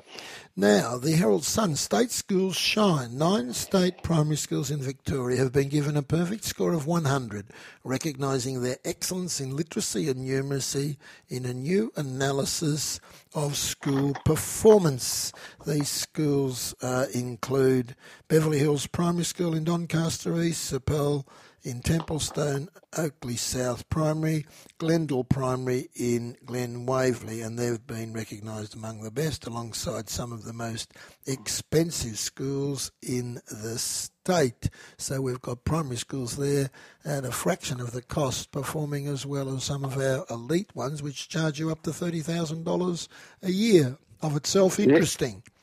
Now, 0.57 0.97
the 0.97 1.13
Herald 1.13 1.45
Sun 1.45 1.77
state 1.77 2.11
schools 2.11 2.57
shine. 2.57 3.19
Nine 3.19 3.53
state 3.53 4.03
primary 4.03 4.37
schools 4.37 4.71
in 4.71 4.81
Victoria 4.81 5.37
have 5.37 5.53
been 5.53 5.69
given 5.69 5.95
a 5.95 6.03
perfect 6.03 6.45
score 6.45 6.73
of 6.73 6.87
100, 6.87 7.49
recognising 7.85 8.63
their 8.63 8.79
excellence 8.83 9.39
in 9.39 9.55
literacy 9.55 10.09
and 10.09 10.27
numeracy 10.27 10.97
in 11.29 11.45
a 11.45 11.53
new 11.53 11.93
analysis 11.97 12.99
of 13.35 13.57
school 13.57 14.15
performance. 14.25 15.33
These 15.67 15.91
schools 15.91 16.75
uh, 16.81 17.07
include 17.13 17.95
Beverley 18.29 18.61
Hills 18.61 18.87
Primary 18.87 19.25
School 19.25 19.55
in 19.55 19.65
Doncaster 19.65 20.41
East, 20.41 20.73
Serpell 20.73 21.27
in 21.65 21.81
Templestowe, 21.81 22.69
Oakleigh 22.97 23.39
South 23.39 23.89
Primary, 23.89 24.47
Glendale 24.77 25.25
Primary 25.25 25.89
in 25.97 26.37
Glen 26.45 26.85
Waverley, 26.85 27.41
and 27.41 27.59
they've 27.59 27.85
been 27.87 28.13
recognised 28.13 28.77
among 28.77 29.03
the 29.03 29.11
best 29.11 29.47
alongside 29.47 30.11
some 30.11 30.31
of 30.31 30.45
the 30.45 30.53
most 30.53 30.93
expensive 31.27 32.19
schools 32.19 32.93
in 33.03 33.41
the 33.51 33.79
state. 33.79 34.69
So 34.99 35.23
we've 35.23 35.41
got 35.41 35.65
primary 35.65 35.97
schools 35.97 36.37
there 36.37 36.71
at 37.05 37.25
a 37.25 37.33
fraction 37.33 37.81
of 37.81 37.93
the 37.93 38.03
cost, 38.03 38.53
performing 38.53 39.07
as 39.07 39.25
well 39.25 39.55
as 39.55 39.65
some 39.65 39.85
of 39.85 39.97
our 39.97 40.27
elite 40.29 40.75
ones, 40.77 41.03
which 41.03 41.31
charge 41.31 41.59
you 41.59 41.71
up 41.71 41.83
to 41.83 41.91
$30,000 41.91 43.09
a 43.43 43.51
year. 43.51 43.97
Of 44.23 44.37
itself, 44.37 44.79
interesting. 44.79 45.43
Yes. 45.45 45.55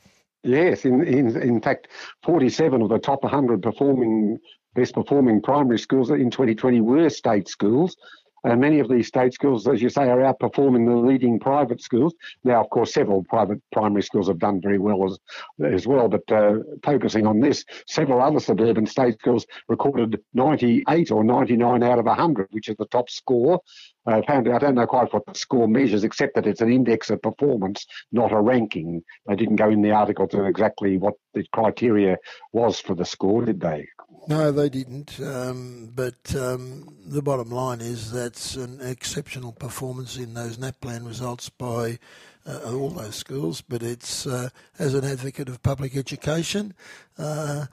Yes, 0.44 0.84
in, 0.84 1.02
in 1.02 1.40
in 1.40 1.60
fact, 1.60 1.88
47 2.24 2.82
of 2.82 2.88
the 2.88 2.98
top 2.98 3.22
100 3.22 3.62
performing 3.62 4.38
best 4.74 4.94
performing 4.94 5.42
primary 5.42 5.78
schools 5.78 6.10
in 6.10 6.30
2020 6.30 6.80
were 6.80 7.08
state 7.08 7.48
schools. 7.48 7.96
And 8.44 8.60
many 8.60 8.80
of 8.80 8.88
these 8.88 9.06
state 9.06 9.32
schools, 9.32 9.68
as 9.68 9.80
you 9.80 9.88
say, 9.88 10.08
are 10.08 10.18
outperforming 10.18 10.86
the 10.86 10.96
leading 10.96 11.38
private 11.38 11.80
schools. 11.80 12.12
Now, 12.42 12.60
of 12.60 12.70
course, 12.70 12.92
several 12.92 13.22
private 13.22 13.62
primary 13.70 14.02
schools 14.02 14.26
have 14.26 14.40
done 14.40 14.60
very 14.60 14.78
well 14.78 15.04
as, 15.04 15.18
as 15.64 15.86
well, 15.86 16.08
but 16.08 16.30
uh, 16.32 16.54
focusing 16.84 17.24
on 17.24 17.38
this, 17.38 17.64
several 17.86 18.20
other 18.20 18.40
suburban 18.40 18.86
state 18.86 19.20
schools 19.20 19.46
recorded 19.68 20.20
98 20.34 21.12
or 21.12 21.22
99 21.22 21.82
out 21.84 22.00
of 22.00 22.06
100, 22.06 22.48
which 22.50 22.68
is 22.68 22.76
the 22.78 22.86
top 22.86 23.08
score. 23.08 23.60
Uh, 24.08 24.18
apparently, 24.18 24.52
I 24.52 24.58
don't 24.58 24.74
know 24.74 24.86
quite 24.86 25.12
what 25.12 25.24
the 25.26 25.34
score 25.34 25.68
measures, 25.68 26.02
except 26.02 26.34
that 26.34 26.46
it's 26.46 26.60
an 26.60 26.72
index 26.72 27.10
of 27.10 27.22
performance, 27.22 27.86
not 28.10 28.32
a 28.32 28.40
ranking. 28.40 29.04
They 29.28 29.36
didn't 29.36 29.56
go 29.56 29.70
in 29.70 29.82
the 29.82 29.92
article 29.92 30.26
to 30.28 30.46
exactly 30.46 30.98
what 30.98 31.14
the 31.34 31.44
criteria 31.52 32.16
was 32.52 32.80
for 32.80 32.96
the 32.96 33.04
score, 33.04 33.44
did 33.44 33.60
they? 33.60 33.86
No, 34.28 34.52
they 34.52 34.68
didn't. 34.68 35.18
Um, 35.20 35.90
but 35.94 36.34
um, 36.36 36.96
the 37.04 37.22
bottom 37.22 37.50
line 37.50 37.80
is 37.80 38.12
that's 38.12 38.54
an 38.54 38.80
exceptional 38.80 39.52
performance 39.52 40.16
in 40.16 40.34
those 40.34 40.58
NAPLAN 40.58 41.06
results 41.06 41.48
by 41.48 41.98
uh, 42.46 42.60
all 42.72 42.90
those 42.90 43.16
schools. 43.16 43.62
But 43.62 43.82
it's 43.82 44.26
uh, 44.26 44.50
as 44.78 44.94
an 44.94 45.04
advocate 45.04 45.48
of 45.48 45.62
public 45.62 45.96
education, 45.96 46.74
uh, 47.18 47.66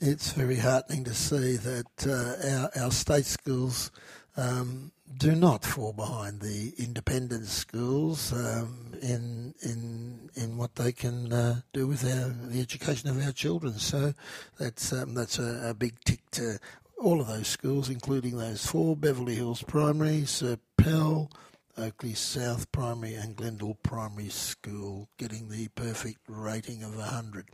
it's 0.00 0.32
very 0.32 0.56
heartening 0.56 1.02
to 1.04 1.14
see 1.14 1.56
that 1.56 2.06
uh, 2.06 2.70
our, 2.78 2.84
our 2.84 2.90
state 2.92 3.26
schools 3.26 3.90
um, 4.38 4.92
do 5.16 5.34
not 5.34 5.64
fall 5.64 5.92
behind 5.92 6.40
the 6.40 6.72
independent 6.78 7.46
schools 7.46 8.32
um, 8.32 8.94
in 9.02 9.52
in 9.62 10.30
in 10.36 10.56
what 10.56 10.76
they 10.76 10.92
can 10.92 11.32
uh, 11.32 11.60
do 11.72 11.88
with 11.88 12.04
our, 12.04 12.28
the 12.48 12.60
education 12.60 13.10
of 13.10 13.20
our 13.24 13.32
children. 13.32 13.74
So 13.78 14.14
that's 14.58 14.92
um, 14.92 15.14
that's 15.14 15.38
a, 15.38 15.70
a, 15.70 15.74
big 15.74 15.98
tick 16.04 16.20
to 16.32 16.58
all 16.98 17.20
of 17.20 17.26
those 17.26 17.48
schools, 17.48 17.90
including 17.90 18.38
those 18.38 18.64
four: 18.64 18.96
Beverley 18.96 19.34
Hills 19.34 19.62
Primary, 19.62 20.24
Sir 20.24 20.56
Pell, 20.76 21.30
Oakleigh 21.76 22.14
South 22.14 22.70
Primary, 22.70 23.14
and 23.14 23.34
Glendale 23.34 23.78
Primary 23.82 24.28
School, 24.28 25.08
getting 25.16 25.48
the 25.48 25.66
perfect 25.74 26.20
rating 26.28 26.84
of 26.84 26.94
hundred. 26.94 27.48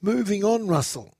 Moving 0.00 0.44
on, 0.44 0.66
Russell. 0.66 1.14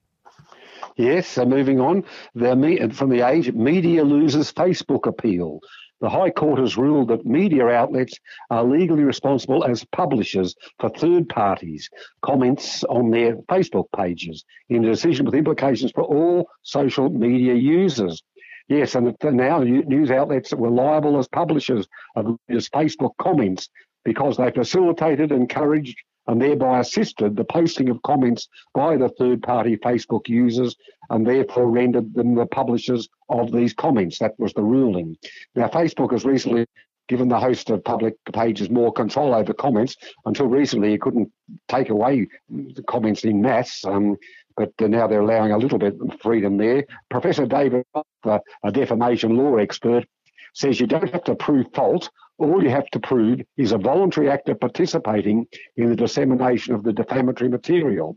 Yes, 0.97 1.27
so 1.27 1.45
moving 1.45 1.79
on, 1.79 2.03
from 2.33 3.09
the 3.09 3.27
age, 3.27 3.51
media 3.53 4.03
loses 4.03 4.51
Facebook 4.51 5.07
appeal. 5.07 5.59
The 6.01 6.09
High 6.09 6.31
Court 6.31 6.59
has 6.59 6.77
ruled 6.77 7.09
that 7.09 7.25
media 7.25 7.67
outlets 7.67 8.17
are 8.49 8.63
legally 8.63 9.03
responsible 9.03 9.63
as 9.63 9.85
publishers 9.85 10.55
for 10.79 10.89
third 10.89 11.29
parties' 11.29 11.89
comments 12.23 12.83
on 12.85 13.11
their 13.11 13.35
Facebook 13.43 13.85
pages 13.95 14.43
in 14.69 14.83
a 14.83 14.87
decision 14.89 15.25
with 15.25 15.35
implications 15.35 15.91
for 15.91 16.03
all 16.03 16.47
social 16.63 17.09
media 17.09 17.53
users. 17.53 18.21
Yes, 18.67 18.95
and 18.95 19.15
now 19.21 19.59
news 19.59 20.09
outlets 20.09 20.53
were 20.53 20.71
liable 20.71 21.19
as 21.19 21.27
publishers 21.27 21.87
of 22.15 22.37
Facebook 22.49 23.11
comments 23.19 23.69
because 24.03 24.37
they 24.37 24.49
facilitated, 24.49 25.31
encouraged, 25.31 25.97
and 26.27 26.41
thereby 26.41 26.79
assisted 26.79 27.35
the 27.35 27.43
posting 27.43 27.89
of 27.89 28.01
comments 28.03 28.47
by 28.73 28.95
the 28.97 29.09
third 29.09 29.41
party 29.41 29.77
Facebook 29.77 30.27
users 30.27 30.75
and 31.09 31.25
therefore 31.25 31.69
rendered 31.69 32.13
them 32.13 32.35
the 32.35 32.45
publishers 32.45 33.09
of 33.29 33.51
these 33.51 33.73
comments. 33.73 34.19
That 34.19 34.39
was 34.39 34.53
the 34.53 34.63
ruling. 34.63 35.17
Now, 35.55 35.67
Facebook 35.67 36.11
has 36.11 36.25
recently 36.25 36.65
given 37.07 37.27
the 37.27 37.39
host 37.39 37.69
of 37.69 37.83
public 37.83 38.15
pages 38.31 38.69
more 38.69 38.93
control 38.93 39.35
over 39.35 39.53
comments. 39.53 39.97
Until 40.25 40.45
recently, 40.45 40.93
you 40.93 40.99
couldn't 40.99 41.29
take 41.67 41.89
away 41.89 42.27
the 42.49 42.83
comments 42.87 43.25
in 43.25 43.41
mass. 43.41 43.83
Um, 43.83 44.15
but 44.55 44.71
now 44.79 45.07
they're 45.07 45.21
allowing 45.21 45.51
a 45.51 45.57
little 45.57 45.77
bit 45.77 45.95
of 45.99 46.19
freedom 46.21 46.57
there. 46.57 46.85
Professor 47.09 47.45
David, 47.45 47.85
a 48.25 48.71
defamation 48.71 49.35
law 49.35 49.57
expert, 49.57 50.05
says 50.53 50.79
you 50.79 50.87
don't 50.87 51.11
have 51.11 51.23
to 51.25 51.35
prove 51.35 51.67
fault. 51.73 52.09
All 52.41 52.63
you 52.63 52.71
have 52.71 52.89
to 52.89 52.99
prove 52.99 53.41
is 53.55 53.71
a 53.71 53.77
voluntary 53.77 54.27
act 54.27 54.49
of 54.49 54.59
participating 54.59 55.45
in 55.77 55.89
the 55.91 55.95
dissemination 55.95 56.73
of 56.73 56.83
the 56.83 56.91
defamatory 56.91 57.51
material. 57.51 58.15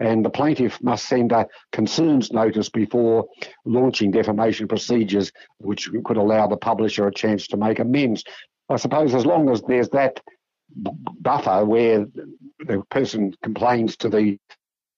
And 0.00 0.24
the 0.24 0.30
plaintiff 0.30 0.82
must 0.82 1.06
send 1.06 1.32
a 1.32 1.46
concerns 1.70 2.32
notice 2.32 2.70
before 2.70 3.26
launching 3.66 4.10
defamation 4.10 4.68
procedures, 4.68 5.32
which 5.58 5.90
could 6.06 6.16
allow 6.16 6.46
the 6.46 6.56
publisher 6.56 7.06
a 7.06 7.12
chance 7.12 7.46
to 7.48 7.58
make 7.58 7.78
amends. 7.78 8.24
I 8.70 8.76
suppose 8.76 9.14
as 9.14 9.26
long 9.26 9.50
as 9.50 9.60
there's 9.60 9.90
that 9.90 10.18
buffer 11.20 11.62
where 11.66 12.06
the 12.60 12.82
person 12.90 13.34
complains 13.42 13.98
to 13.98 14.08
the 14.08 14.38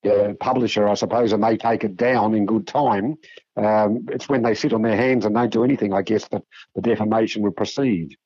uh, 0.09 0.35
publisher, 0.39 0.89
I 0.89 0.95
suppose, 0.95 1.33
and 1.33 1.43
they 1.43 1.57
take 1.57 1.83
it 1.83 1.97
down 1.97 2.35
in 2.35 2.47
good 2.47 2.69
time. 2.69 3.17
Um, 3.57 4.07
it's 4.11 4.29
when 4.29 4.43
they 4.43 4.55
sit 4.55 4.73
on 4.73 4.83
their 4.83 4.97
hands 4.97 5.25
and 5.25 5.35
don't 5.35 5.53
do 5.53 5.65
anything, 5.65 5.93
I 5.93 6.03
guess, 6.03 6.29
that 6.29 6.43
the 6.77 6.83
defamation 6.83 7.43
would 7.43 7.57
proceed. 7.57 8.17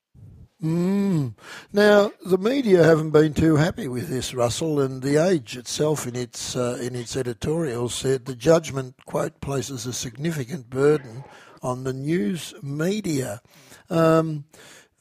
Mm. 0.65 1.35
Now, 1.75 2.13
the 2.25 2.39
media 2.39 2.83
haven't 2.85 3.11
been 3.11 3.35
too 3.35 3.57
happy 3.57 3.87
with 3.87 4.09
this, 4.09 4.33
Russell, 4.33 4.81
and 4.81 5.03
the 5.03 5.23
Age 5.23 5.59
itself, 5.59 6.07
in 6.07 6.17
its 6.17 6.57
uh, 6.57 6.79
in 6.81 6.97
its 6.97 7.19
editorial, 7.19 7.91
said 7.91 8.25
the 8.25 8.35
judgment 8.35 8.95
quote 9.05 9.43
places 9.43 9.85
a 9.85 9.93
significant 9.93 10.71
burden 10.71 11.23
on 11.63 11.85
the 11.85 11.93
news 11.93 12.55
media. 12.63 13.43
Um, 13.91 14.45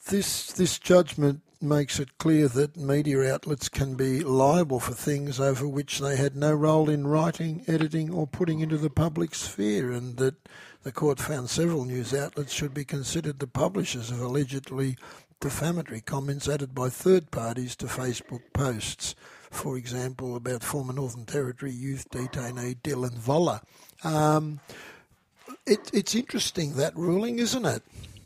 this 0.09 0.51
this 0.51 0.77
judgment 0.79 1.43
makes 1.61 1.97
it 1.97 2.17
clear 2.17 2.49
that 2.49 2.75
media 2.75 3.33
outlets 3.33 3.69
can 3.69 3.95
be 3.95 4.19
liable 4.19 4.81
for 4.81 4.93
things 4.93 5.39
over 5.39 5.65
which 5.65 5.99
they 5.99 6.17
had 6.17 6.35
no 6.35 6.53
role 6.53 6.89
in 6.89 7.07
writing, 7.07 7.63
editing, 7.67 8.11
or 8.11 8.27
putting 8.27 8.59
into 8.59 8.75
the 8.75 8.89
public 8.89 9.33
sphere, 9.33 9.93
and 9.93 10.17
that 10.17 10.35
the 10.83 10.91
court 10.91 11.19
found 11.19 11.49
several 11.49 11.85
news 11.85 12.13
outlets 12.13 12.51
should 12.51 12.73
be 12.73 12.83
considered 12.83 13.39
the 13.39 13.47
publishers 13.47 14.11
of 14.11 14.19
allegedly 14.19 14.97
defamatory 15.43 15.99
comments 15.99 16.47
added 16.47 16.73
by 16.73 16.87
third 16.87 17.29
parties 17.29 17.75
to 17.75 17.85
Facebook 17.85 18.39
posts. 18.53 19.13
For 19.51 19.75
example, 19.75 20.37
about 20.37 20.63
former 20.63 20.93
Northern 20.93 21.25
Territory 21.25 21.73
youth 21.73 22.09
detainee 22.11 22.77
Dylan 22.81 23.19
Voller. 23.19 23.59
Um, 24.05 24.61
it, 25.65 25.91
it's 25.93 26.15
interesting 26.15 26.77
that 26.77 26.95
ruling, 26.95 27.39
isn't 27.39 27.65
it? 27.65 27.83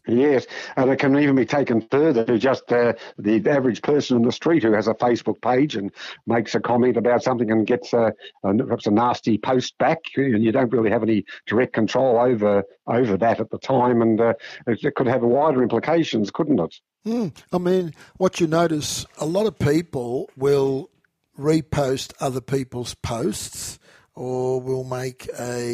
Yes, 0.08 0.48
and 0.76 0.90
it 0.90 1.00
can 1.00 1.18
even 1.18 1.36
be 1.36 1.46
taken 1.46 1.82
further 1.82 2.24
to 2.26 2.38
just 2.38 2.72
uh, 2.72 2.94
the 3.18 3.44
average 3.50 3.82
person 3.82 4.18
in 4.18 4.24
the 4.24 4.32
street 4.32 4.64
who 4.64 4.72
has 4.74 4.88
a 4.88 4.94
Facebook 4.94 5.42
page 5.42 5.76
and 5.76 5.92
makes 6.26 6.56
a 6.56 6.60
comment 6.60 6.98
about 6.98 7.24
something 7.24 7.52
and 7.52 7.68
gets 7.68 7.94
a, 7.94 8.14
a, 8.44 8.54
perhaps 8.54 8.88
a 8.88 8.92
nasty 8.92 9.38
post 9.38 9.78
back, 9.78 10.00
and 10.16 10.44
you 10.44 10.52
don't 10.52 10.72
really 10.72 10.90
have 10.90 11.04
any 11.04 11.26
direct 11.46 11.74
control 11.74 12.20
over 12.20 12.64
over 12.88 13.18
that 13.18 13.42
at 13.42 13.50
the 13.50 13.60
time, 13.60 14.02
and 14.02 14.22
uh, 14.22 14.34
it, 14.66 14.84
it, 14.84 14.96
could 14.96 15.08
have 15.08 15.22
wider 15.22 15.62
implications, 15.62 16.32
couldn't 16.32 16.60
it? 16.60 16.76
Mm, 17.06 17.36
I 17.52 17.58
mean, 17.58 17.94
what 18.18 18.40
you 18.40 18.48
notice, 18.48 19.06
a 19.20 19.26
lot 19.26 19.46
of 19.46 19.60
people 19.60 20.30
will 20.38 20.90
repost 21.38 22.14
other 22.20 22.42
people's 22.42 22.96
posts 22.96 23.78
or 24.16 24.60
will 24.60 24.84
make 24.84 25.30
a 25.40 25.72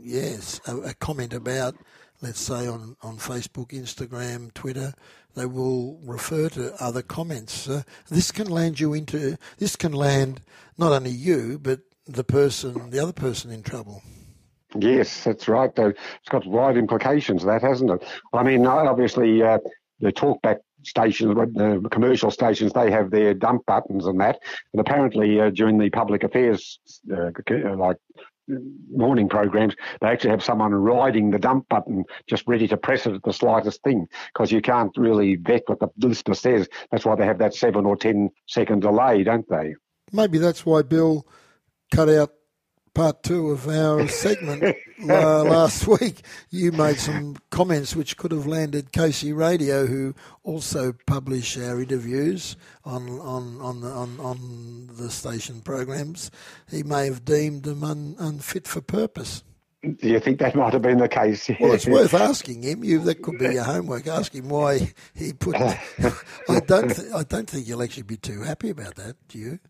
yes 0.00 0.60
a, 0.66 0.76
a 0.78 0.94
comment 0.94 1.32
about 1.32 1.76
let's 2.20 2.40
say 2.40 2.66
on, 2.66 2.96
on 3.02 3.16
Facebook, 3.18 3.70
Instagram, 3.70 4.52
Twitter, 4.54 4.94
they 5.34 5.46
will 5.46 5.98
refer 6.02 6.48
to 6.50 6.74
other 6.82 7.02
comments. 7.02 7.68
Uh, 7.68 7.82
this 8.08 8.32
can 8.32 8.48
land 8.48 8.80
you 8.80 8.94
into, 8.94 9.36
this 9.58 9.76
can 9.76 9.92
land 9.92 10.40
not 10.76 10.92
only 10.92 11.10
you, 11.10 11.58
but 11.62 11.80
the 12.06 12.24
person, 12.24 12.90
the 12.90 12.98
other 12.98 13.12
person 13.12 13.50
in 13.50 13.62
trouble. 13.62 14.02
Yes, 14.78 15.24
that's 15.24 15.48
right. 15.48 15.70
It's 15.76 16.28
got 16.28 16.46
wide 16.46 16.76
implications, 16.76 17.44
that 17.44 17.62
hasn't 17.62 17.90
it? 17.90 18.04
I 18.32 18.42
mean, 18.42 18.66
obviously, 18.66 19.42
uh, 19.42 19.58
the 20.00 20.12
talkback 20.12 20.58
stations, 20.84 21.34
the 21.34 21.88
commercial 21.90 22.30
stations, 22.30 22.72
they 22.72 22.90
have 22.90 23.10
their 23.10 23.34
dump 23.34 23.64
buttons 23.66 24.06
and 24.06 24.20
that. 24.20 24.38
And 24.72 24.80
apparently, 24.80 25.40
uh, 25.40 25.50
during 25.50 25.78
the 25.78 25.90
public 25.90 26.22
affairs, 26.22 26.78
uh, 27.12 27.30
like 27.76 27.96
morning 28.90 29.28
programs, 29.28 29.74
they 30.00 30.08
actually 30.08 30.30
have 30.30 30.42
someone 30.42 30.74
riding 30.74 31.30
the 31.30 31.38
dump 31.38 31.68
button, 31.68 32.04
just 32.28 32.44
ready 32.46 32.68
to 32.68 32.76
press 32.76 33.06
it 33.06 33.14
at 33.14 33.22
the 33.22 33.32
slightest 33.32 33.82
thing, 33.82 34.06
because 34.32 34.50
you 34.50 34.60
can't 34.60 34.96
really 34.96 35.36
vet 35.36 35.62
what 35.66 35.78
the 35.80 35.88
listener 35.98 36.34
says. 36.34 36.68
That's 36.90 37.04
why 37.04 37.16
they 37.16 37.26
have 37.26 37.38
that 37.38 37.54
seven 37.54 37.86
or 37.86 37.96
ten 37.96 38.30
second 38.46 38.80
delay, 38.80 39.24
don't 39.24 39.48
they? 39.48 39.74
Maybe 40.12 40.38
that's 40.38 40.64
why 40.64 40.82
Bill 40.82 41.26
cut 41.92 42.08
out 42.08 42.32
part 42.98 43.22
two 43.22 43.50
of 43.50 43.68
our 43.68 44.08
segment 44.08 44.60
uh, 45.08 45.44
last 45.44 45.86
week, 45.86 46.22
you 46.50 46.72
made 46.72 46.98
some 46.98 47.36
comments 47.48 47.94
which 47.94 48.16
could 48.16 48.32
have 48.32 48.44
landed 48.44 48.90
Casey 48.90 49.32
Radio, 49.32 49.86
who 49.86 50.16
also 50.42 50.92
publish 51.06 51.56
our 51.56 51.80
interviews 51.80 52.56
on 52.84 53.08
on 53.20 53.60
on 53.60 53.82
the, 53.82 53.88
on, 53.88 54.18
on 54.18 54.90
the 54.96 55.12
station 55.12 55.60
programs. 55.60 56.32
He 56.68 56.82
may 56.82 57.04
have 57.04 57.24
deemed 57.24 57.62
them 57.62 57.84
un, 57.84 58.16
unfit 58.18 58.66
for 58.66 58.80
purpose. 58.80 59.44
Do 59.84 60.08
you 60.08 60.18
think 60.18 60.40
that 60.40 60.56
might 60.56 60.72
have 60.72 60.82
been 60.82 60.98
the 60.98 61.08
case? 61.08 61.48
Well, 61.60 61.74
it's 61.74 61.86
worth 61.86 62.14
asking 62.30 62.64
him. 62.64 62.82
You 62.82 62.98
that 63.04 63.22
could 63.22 63.38
be 63.38 63.54
your 63.54 63.62
homework. 63.62 64.08
Ask 64.08 64.34
him 64.34 64.48
why 64.48 64.92
he 65.14 65.32
put. 65.34 65.54
I 66.48 66.60
don't. 66.66 66.92
Th- 66.92 67.12
I 67.14 67.22
don't 67.22 67.48
think 67.48 67.68
you'll 67.68 67.84
actually 67.84 68.02
be 68.02 68.16
too 68.16 68.42
happy 68.42 68.70
about 68.70 68.96
that. 68.96 69.14
Do 69.28 69.38
you? 69.38 69.60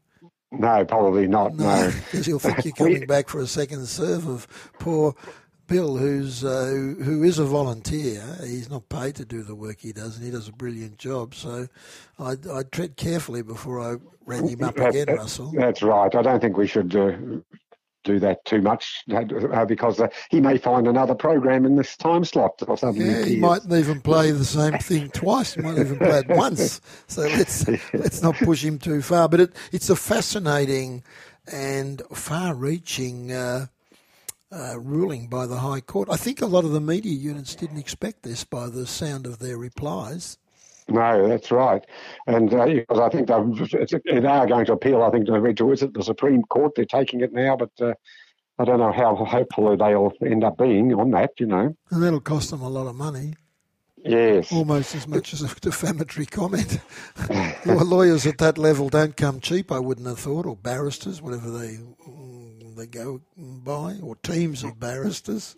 No, 0.50 0.84
probably 0.84 1.26
not. 1.26 1.54
No, 1.54 1.90
because 1.90 2.26
no. 2.26 2.30
you'll 2.32 2.38
think 2.38 2.64
you're 2.64 2.74
coming 2.76 3.06
back 3.06 3.28
for 3.28 3.40
a 3.40 3.46
second 3.46 3.86
serve 3.86 4.26
of 4.26 4.46
poor 4.78 5.14
Bill, 5.68 5.98
who's 5.98 6.44
uh, 6.44 6.64
who, 6.64 6.94
who 6.94 7.22
is 7.22 7.38
a 7.38 7.44
volunteer. 7.44 8.24
He's 8.40 8.70
not 8.70 8.88
paid 8.88 9.16
to 9.16 9.26
do 9.26 9.42
the 9.42 9.54
work 9.54 9.80
he 9.80 9.92
does, 9.92 10.16
and 10.16 10.24
he 10.24 10.30
does 10.30 10.48
a 10.48 10.52
brilliant 10.52 10.96
job. 10.96 11.34
So 11.34 11.68
I'd, 12.18 12.46
I'd 12.48 12.72
tread 12.72 12.96
carefully 12.96 13.42
before 13.42 13.78
I 13.78 13.96
rang 14.24 14.48
him 14.48 14.64
up 14.64 14.78
again, 14.78 15.08
Russell. 15.08 15.52
That's 15.54 15.82
right. 15.82 16.12
I 16.14 16.22
don't 16.22 16.40
think 16.40 16.56
we 16.56 16.66
should 16.66 16.96
uh, 16.96 17.12
do 18.08 18.18
that 18.18 18.44
too 18.46 18.62
much 18.62 19.04
uh, 19.14 19.64
because 19.66 20.00
uh, 20.00 20.08
he 20.30 20.40
may 20.40 20.56
find 20.56 20.86
another 20.86 21.14
program 21.14 21.66
in 21.66 21.76
this 21.76 21.96
time 21.96 22.24
slot 22.24 22.62
or 22.66 22.78
something. 22.78 23.06
Yeah, 23.06 23.24
he 23.24 23.36
mightn't 23.36 23.72
even 23.72 24.00
play 24.00 24.30
the 24.30 24.44
same 24.44 24.78
thing 24.78 25.10
twice. 25.10 25.54
He 25.54 25.60
might 25.60 25.78
even 25.78 25.98
play 25.98 26.20
it 26.20 26.28
once. 26.36 26.80
So 27.06 27.22
let's 27.22 27.68
let's 27.92 28.22
not 28.22 28.36
push 28.36 28.64
him 28.64 28.78
too 28.78 29.02
far. 29.02 29.28
But 29.28 29.40
it, 29.40 29.56
it's 29.72 29.90
a 29.90 29.96
fascinating 29.96 31.04
and 31.52 32.02
far-reaching. 32.12 33.32
Uh, 33.32 33.66
uh, 34.50 34.80
ruling 34.80 35.26
by 35.26 35.46
the 35.46 35.58
High 35.58 35.82
Court. 35.82 36.08
I 36.10 36.16
think 36.16 36.40
a 36.40 36.46
lot 36.46 36.64
of 36.64 36.70
the 36.70 36.80
media 36.80 37.12
units 37.12 37.54
didn't 37.54 37.76
expect 37.76 38.22
this 38.22 38.44
by 38.44 38.70
the 38.70 38.86
sound 38.86 39.26
of 39.26 39.40
their 39.40 39.58
replies. 39.58 40.38
No, 40.88 41.28
that's 41.28 41.50
right. 41.50 41.84
And 42.26 42.52
uh, 42.52 42.66
because 42.66 42.98
I 42.98 43.08
think 43.10 43.26
they 43.28 43.34
are 43.34 44.46
going 44.46 44.66
to 44.66 44.72
appeal, 44.72 45.02
I 45.02 45.10
think, 45.10 45.26
to, 45.26 45.72
is 45.72 45.82
it 45.82 45.92
the 45.92 46.02
Supreme 46.02 46.42
Court? 46.44 46.74
They're 46.74 46.86
taking 46.86 47.20
it 47.20 47.32
now, 47.32 47.56
but 47.56 47.70
uh, 47.80 47.92
I 48.58 48.64
don't 48.64 48.78
know 48.78 48.92
how 48.92 49.14
hopeful 49.14 49.76
they'll 49.76 50.12
end 50.24 50.44
up 50.44 50.56
being 50.56 50.94
on 50.94 51.10
that, 51.10 51.32
you 51.38 51.46
know. 51.46 51.76
And 51.90 52.02
that'll 52.02 52.20
cost 52.20 52.50
them 52.50 52.62
a 52.62 52.68
lot 52.68 52.86
of 52.86 52.96
money. 52.96 53.34
Yes. 54.04 54.50
Almost 54.52 54.94
as 54.94 55.06
much 55.06 55.32
as 55.34 55.42
a 55.42 55.54
defamatory 55.60 56.26
comment. 56.26 56.78
well, 57.66 57.84
lawyers 57.84 58.26
at 58.26 58.38
that 58.38 58.56
level 58.56 58.88
don't 58.88 59.16
come 59.16 59.40
cheap, 59.40 59.70
I 59.70 59.78
wouldn't 59.78 60.06
have 60.06 60.20
thought, 60.20 60.46
or 60.46 60.56
barristers, 60.56 61.20
whatever 61.20 61.50
they 61.50 61.78
they 62.76 62.86
go 62.86 63.20
by, 63.36 63.96
or 64.00 64.14
teams 64.16 64.62
of 64.62 64.78
barristers. 64.78 65.56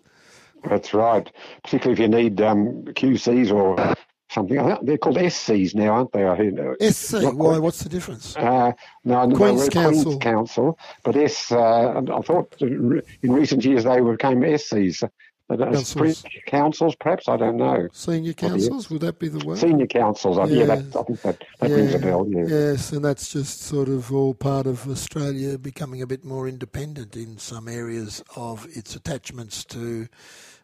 That's 0.67 0.93
right. 0.93 1.31
Particularly 1.63 1.93
if 1.93 1.99
you 1.99 2.07
need 2.07 2.41
um, 2.41 2.83
QCs 2.85 3.51
or 3.51 3.95
something. 4.31 4.57
they're 4.83 4.97
called 4.97 5.17
SCs 5.17 5.75
now, 5.75 5.93
aren't 5.93 6.11
they? 6.11 6.25
I 6.25 6.89
SC. 6.89 7.33
Why? 7.33 7.57
What's 7.57 7.83
the 7.83 7.89
difference? 7.89 8.35
Uh, 8.35 8.71
no, 9.03 9.29
Queen's 9.29 9.65
no, 9.65 9.69
Counsel. 9.69 10.03
Queen's 10.03 10.23
Counsel. 10.23 10.79
But 11.03 11.15
S. 11.15 11.51
Uh, 11.51 12.01
I 12.01 12.21
thought 12.21 12.55
in 12.61 13.01
recent 13.23 13.65
years 13.65 13.83
they 13.83 13.99
became 13.99 14.41
SCs. 14.41 15.09
Counsels. 15.57 16.23
counsels, 16.47 16.95
perhaps 16.95 17.27
I 17.27 17.35
don't 17.35 17.57
know. 17.57 17.89
Senior 17.91 18.31
counsels, 18.31 18.89
would 18.89 19.01
that 19.01 19.19
be 19.19 19.27
the 19.27 19.45
word? 19.45 19.57
Senior 19.57 19.87
counsels, 19.87 20.37
yeah, 20.37 20.59
yeah 20.59 20.65
that, 20.65 20.95
I 20.95 21.03
think 21.03 21.21
that, 21.23 21.43
that 21.59 21.69
yeah, 21.69 21.75
rings 21.75 21.93
a 21.93 21.99
bell. 21.99 22.25
Yeah. 22.29 22.45
Yes, 22.47 22.93
and 22.93 23.03
that's 23.03 23.33
just 23.33 23.61
sort 23.61 23.89
of 23.89 24.13
all 24.13 24.33
part 24.33 24.65
of 24.65 24.87
Australia 24.89 25.57
becoming 25.57 26.01
a 26.01 26.07
bit 26.07 26.23
more 26.23 26.47
independent 26.47 27.17
in 27.17 27.37
some 27.37 27.67
areas 27.67 28.23
of 28.37 28.65
its 28.75 28.95
attachments 28.95 29.65
to 29.65 30.07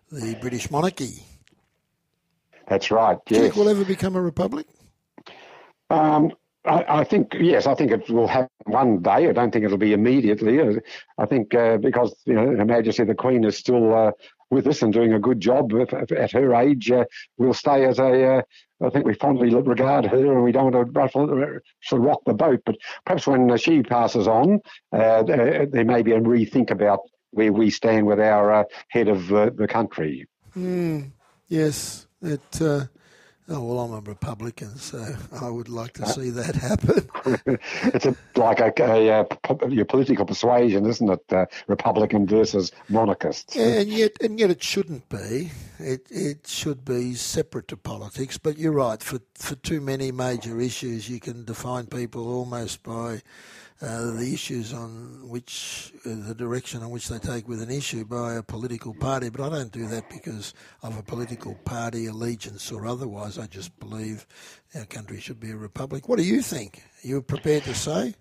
the 0.09 0.35
British 0.39 0.71
monarchy. 0.71 1.25
That's 2.67 2.91
right. 2.91 3.17
Yes. 3.17 3.21
Do 3.27 3.35
you 3.35 3.41
think 3.41 3.55
we'll 3.55 3.69
ever 3.69 3.85
become 3.85 4.15
a 4.15 4.21
republic? 4.21 4.67
Um, 5.89 6.33
I, 6.65 6.99
I, 6.99 7.03
think 7.03 7.33
yes. 7.39 7.65
I 7.65 7.75
think 7.75 7.91
it 7.91 8.09
will 8.09 8.27
happen 8.27 8.49
one 8.65 9.01
day. 9.01 9.29
I 9.29 9.31
don't 9.31 9.51
think 9.51 9.63
it'll 9.63 9.77
be 9.77 9.93
immediately. 9.93 10.59
I 11.17 11.25
think 11.25 11.53
uh, 11.55 11.77
because 11.77 12.13
you 12.25 12.33
know 12.33 12.45
Her 12.45 12.65
Majesty 12.65 13.05
the 13.05 13.15
Queen 13.15 13.45
is 13.45 13.57
still 13.57 13.95
uh, 13.95 14.11
with 14.49 14.67
us 14.67 14.81
and 14.81 14.91
doing 14.91 15.13
a 15.13 15.19
good 15.19 15.39
job 15.39 15.71
at 15.73 16.31
her 16.31 16.55
age. 16.55 16.91
Uh, 16.91 17.05
we'll 17.37 17.53
stay 17.53 17.85
as 17.85 17.99
a. 17.99 18.37
Uh, 18.37 18.41
I 18.85 18.89
think 18.89 19.05
we 19.05 19.15
fondly 19.15 19.55
regard 19.55 20.05
her, 20.05 20.33
and 20.33 20.43
we 20.43 20.51
don't 20.51 20.71
want 20.71 20.75
to 20.75 20.99
ruffle, 20.99 21.27
sort 21.81 22.01
of 22.01 22.05
rock 22.05 22.19
the 22.25 22.33
boat. 22.33 22.61
But 22.65 22.75
perhaps 23.05 23.25
when 23.25 23.57
she 23.57 23.81
passes 23.81 24.27
on, 24.27 24.59
uh, 24.91 25.23
there 25.23 25.85
may 25.85 26.03
be 26.03 26.11
a 26.11 26.19
rethink 26.19 26.69
about 26.69 26.99
where 27.31 27.51
we 27.51 27.71
stand 27.71 28.05
with 28.05 28.19
our 28.19 28.67
head 28.89 29.07
of 29.07 29.27
the 29.29 29.67
country. 29.67 30.27
Mm, 30.55 31.11
yes, 31.47 32.06
it, 32.21 32.61
uh, 32.61 32.85
oh, 33.49 33.63
well, 33.63 33.79
I'm 33.79 33.93
a 33.93 34.01
Republican, 34.01 34.75
so 34.77 35.15
I 35.41 35.49
would 35.49 35.69
like 35.69 35.93
to 35.93 36.05
see 36.07 36.29
that 36.31 36.55
happen. 36.55 37.09
it's 37.93 38.05
a, 38.05 38.15
like 38.35 38.59
a, 38.59 38.73
a, 38.81 39.25
a, 39.49 39.69
your 39.69 39.85
political 39.85 40.25
persuasion, 40.25 40.85
isn't 40.85 41.09
it? 41.09 41.23
Uh, 41.31 41.45
Republican 41.67 42.27
versus 42.27 42.71
monarchist. 42.89 43.55
Yeah, 43.55 43.79
and 43.79 43.89
yet, 43.89 44.11
and 44.21 44.39
yet 44.39 44.49
it 44.49 44.63
shouldn't 44.63 45.07
be. 45.09 45.51
It 45.79 46.07
it 46.09 46.47
should 46.47 46.83
be 46.83 47.13
separate 47.13 47.67
to 47.67 47.77
politics. 47.77 48.37
But 48.37 48.57
you're 48.57 48.71
right. 48.71 49.01
For 49.01 49.19
for 49.35 49.55
too 49.55 49.81
many 49.81 50.11
major 50.11 50.59
issues, 50.59 51.09
you 51.09 51.19
can 51.19 51.45
define 51.45 51.85
people 51.85 52.27
almost 52.27 52.83
by 52.83 53.21
uh, 53.81 54.11
the 54.11 54.31
issues 54.33 54.73
on 54.73 55.27
which 55.29 55.93
uh, 56.05 56.09
the 56.27 56.33
direction 56.33 56.81
on 56.81 56.89
which 56.89 57.07
they 57.09 57.19
take 57.19 57.47
with 57.47 57.61
an 57.61 57.69
issue 57.69 58.05
by 58.05 58.35
a 58.35 58.43
political 58.43 58.93
party. 58.93 59.29
But 59.29 59.41
I 59.41 59.49
don't 59.49 59.71
do 59.71 59.87
that 59.87 60.09
because 60.09 60.53
of 60.81 60.97
a 60.97 61.03
political 61.03 61.55
party 61.65 62.07
allegiance 62.07 62.71
or 62.71 62.87
otherwise. 62.87 63.37
I 63.37 63.47
just 63.47 63.77
believe 63.79 64.25
our 64.75 64.85
country 64.85 65.19
should 65.19 65.39
be 65.39 65.51
a 65.51 65.57
republic. 65.57 66.09
What 66.09 66.17
do 66.17 66.25
you 66.25 66.41
think? 66.41 66.81
Are 67.03 67.07
you 67.07 67.21
prepared 67.21 67.63
to 67.63 67.75
say? 67.75 68.15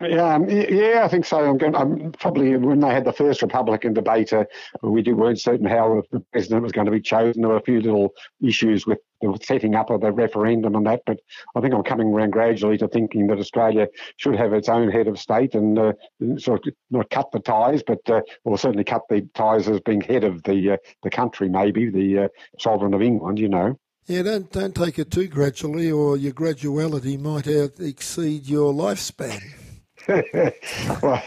Yeah, 0.00 0.34
um, 0.34 0.48
yeah, 0.50 1.02
I 1.04 1.08
think 1.08 1.24
so. 1.24 1.38
I'm, 1.38 1.56
going, 1.56 1.76
I'm 1.76 2.12
probably 2.12 2.56
when 2.56 2.80
they 2.80 2.88
had 2.88 3.04
the 3.04 3.12
first 3.12 3.42
Republican 3.42 3.94
debate, 3.94 4.32
uh, 4.32 4.44
we 4.82 5.02
did, 5.02 5.16
weren't 5.16 5.40
certain 5.40 5.66
how 5.66 6.02
the 6.10 6.18
president 6.32 6.62
was 6.62 6.72
going 6.72 6.86
to 6.86 6.90
be 6.90 7.00
chosen. 7.00 7.42
There 7.42 7.50
were 7.50 7.58
a 7.58 7.62
few 7.62 7.80
little 7.80 8.12
issues 8.42 8.86
with 8.86 8.98
the 9.22 9.38
setting 9.42 9.76
up 9.76 9.90
of 9.90 10.00
the 10.00 10.10
referendum 10.10 10.74
and 10.74 10.84
that, 10.86 11.02
but 11.06 11.20
I 11.54 11.60
think 11.60 11.74
I'm 11.74 11.84
coming 11.84 12.08
around 12.08 12.30
gradually 12.30 12.76
to 12.78 12.88
thinking 12.88 13.28
that 13.28 13.38
Australia 13.38 13.86
should 14.16 14.34
have 14.34 14.52
its 14.52 14.68
own 14.68 14.90
head 14.90 15.06
of 15.06 15.18
state 15.18 15.54
and 15.54 15.78
uh, 15.78 15.92
sort 16.38 16.66
of 16.66 16.74
not 16.90 17.08
cut 17.10 17.30
the 17.30 17.38
ties, 17.38 17.84
but 17.86 18.00
uh, 18.10 18.20
or 18.42 18.58
certainly 18.58 18.84
cut 18.84 19.02
the 19.08 19.22
ties 19.34 19.68
as 19.68 19.80
being 19.80 20.00
head 20.00 20.24
of 20.24 20.42
the 20.42 20.72
uh, 20.72 20.76
the 21.04 21.10
country, 21.10 21.48
maybe 21.48 21.88
the 21.88 22.24
uh, 22.24 22.28
sovereign 22.58 22.94
of 22.94 23.00
England. 23.00 23.38
You 23.38 23.48
know. 23.48 23.78
Yeah, 24.06 24.22
don't 24.22 24.50
don't 24.50 24.74
take 24.74 24.98
it 24.98 25.12
too 25.12 25.28
gradually, 25.28 25.90
or 25.90 26.16
your 26.16 26.32
graduality 26.32 27.18
might 27.18 27.48
out 27.48 27.78
exceed 27.78 28.46
your 28.48 28.74
lifespan. 28.74 29.63
Well, 30.08 31.22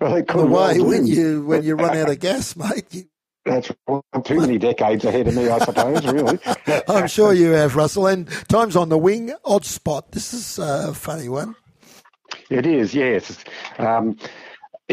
well, 0.00 0.48
way 0.48 0.80
when 0.80 1.06
you 1.06 1.44
when 1.44 1.62
you 1.62 1.74
run 1.74 1.96
out 1.96 2.10
of 2.10 2.18
gas, 2.20 2.56
mate. 2.56 2.86
You... 2.90 3.04
That's 3.44 3.70
too 4.24 4.40
many 4.40 4.56
decades 4.56 5.04
ahead 5.04 5.28
of 5.28 5.34
me, 5.34 5.48
I 5.48 5.58
suppose. 5.58 6.06
Really, 6.06 6.38
I'm 6.88 7.06
sure 7.06 7.32
you 7.32 7.50
have, 7.50 7.76
Russell. 7.76 8.06
And 8.06 8.28
times 8.48 8.74
on 8.74 8.88
the 8.88 8.98
wing, 8.98 9.34
odd 9.44 9.64
spot. 9.64 10.12
This 10.12 10.32
is 10.32 10.58
a 10.58 10.94
funny 10.94 11.28
one. 11.28 11.54
It 12.50 12.66
is, 12.66 12.94
yes. 12.94 13.44
Um, 13.78 14.16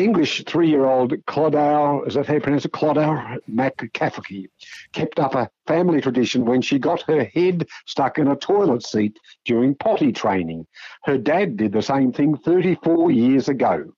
English 0.02 0.44
three-year-old 0.46 1.14
Clodagh, 1.28 2.08
is 2.08 2.16
that 2.16 2.26
how 2.26 2.34
you 2.34 2.42
pronounce 2.42 2.66
it? 2.66 2.72
Clodagh 2.72 3.38
Mae 3.48 3.70
Cafferkey, 3.70 4.48
kept 4.94 5.20
up 5.20 5.36
a 5.36 5.50
family 5.68 6.02
tradition 6.02 6.44
when 6.44 6.62
she 6.62 6.80
got 6.80 7.04
her 7.04 7.26
head 7.26 7.68
stuck 7.86 8.18
in 8.18 8.28
a 8.28 8.36
toilet 8.36 8.84
seat 8.84 9.20
during 9.46 9.76
potty 9.76 10.12
training. 10.12 10.66
Her 11.04 11.20
dad 11.20 11.56
did 11.56 11.72
the 11.72 11.84
same 11.84 12.12
thing 12.12 12.36
34 12.36 13.12
years 13.12 13.48
ago. 13.48 13.94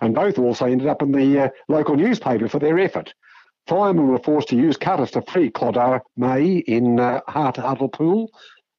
And 0.00 0.12
both 0.14 0.38
also 0.38 0.66
ended 0.66 0.88
up 0.88 1.02
in 1.02 1.12
the 1.12 1.44
uh, 1.44 1.48
local 1.68 1.96
newspaper 1.96 2.48
for 2.48 2.58
their 2.58 2.78
effort. 2.80 3.14
Firemen 3.68 4.08
were 4.08 4.18
forced 4.18 4.48
to 4.48 4.56
use 4.56 4.76
cutters 4.76 5.12
to 5.12 5.22
free 5.22 5.50
Clodagh 5.50 6.00
Mae 6.16 6.58
in 6.66 6.98
uh, 6.98 7.20
Hart 7.28 7.56
Hartlepool, 7.58 8.28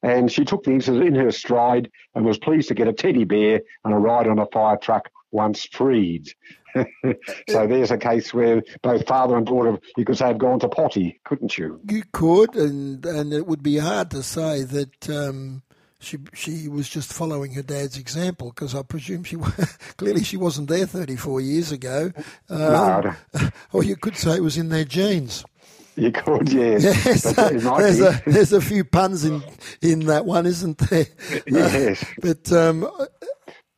and 0.04 0.30
she 0.30 0.44
took 0.44 0.64
the 0.64 0.72
incident 0.72 1.06
in 1.06 1.16
her 1.16 1.32
stride 1.32 1.90
and 2.14 2.26
was 2.26 2.38
pleased 2.38 2.68
to 2.68 2.76
get 2.76 2.90
a 2.90 2.94
teddy 2.94 3.24
bear 3.24 3.62
and 3.86 3.94
a 3.94 3.98
ride 3.98 4.28
on 4.28 4.40
a 4.40 4.46
fire 4.48 4.78
truck 4.78 5.10
once 5.36 5.66
freed. 5.66 6.34
so 7.50 7.68
there's 7.68 7.92
a 7.92 7.98
case 7.98 8.34
where 8.34 8.64
both 8.82 9.08
father 9.08 9.38
and 9.38 9.46
daughter, 9.46 9.78
you 9.98 10.06
could 10.06 10.18
say, 10.18 10.28
have 10.28 10.38
gone 10.38 10.60
to 10.60 10.68
potty, 10.68 11.20
couldn't 11.24 11.58
you? 11.58 11.80
You 11.90 12.04
could, 12.12 12.56
and 12.56 13.06
and 13.06 13.34
it 13.34 13.46
would 13.46 13.64
be 13.64 13.78
hard 13.78 14.12
to 14.12 14.24
say 14.24 14.64
that 14.64 15.10
um, 15.10 15.62
she 16.00 16.18
she 16.34 16.68
was 16.68 16.90
just 16.90 17.14
following 17.14 17.54
her 17.54 17.62
dad's 17.62 17.98
example 17.98 18.50
because 18.50 18.76
I 18.76 18.84
presume 18.84 19.24
she 19.24 19.38
clearly 19.98 20.24
she 20.24 20.38
wasn't 20.38 20.70
there 20.70 20.86
34 20.86 21.42
years 21.42 21.72
ago. 21.72 22.12
Um, 22.50 22.60
no. 22.60 23.16
Or 23.74 23.84
you 23.84 23.96
could 23.96 24.18
say 24.18 24.36
it 24.36 24.44
was 24.44 24.58
in 24.58 24.70
their 24.70 24.86
genes. 24.86 25.46
You 25.98 26.12
could, 26.12 26.52
yes. 26.52 26.84
yes 26.84 27.36
there's, 27.36 28.02
a, 28.02 28.22
there's 28.26 28.52
a 28.52 28.60
few 28.60 28.84
puns 28.84 29.24
in, 29.24 29.42
in 29.82 30.02
that 30.08 30.26
one, 30.26 30.46
isn't 30.46 30.78
there? 30.78 31.06
Yes. 31.48 32.04
Uh, 32.04 32.06
but 32.22 32.52
um, 32.52 32.90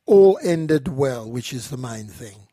all 0.08 0.38
ended 0.42 0.88
well, 0.88 1.30
which 1.30 1.52
is 1.52 1.68
the 1.70 1.76
main 1.76 2.06
thing. 2.06 2.48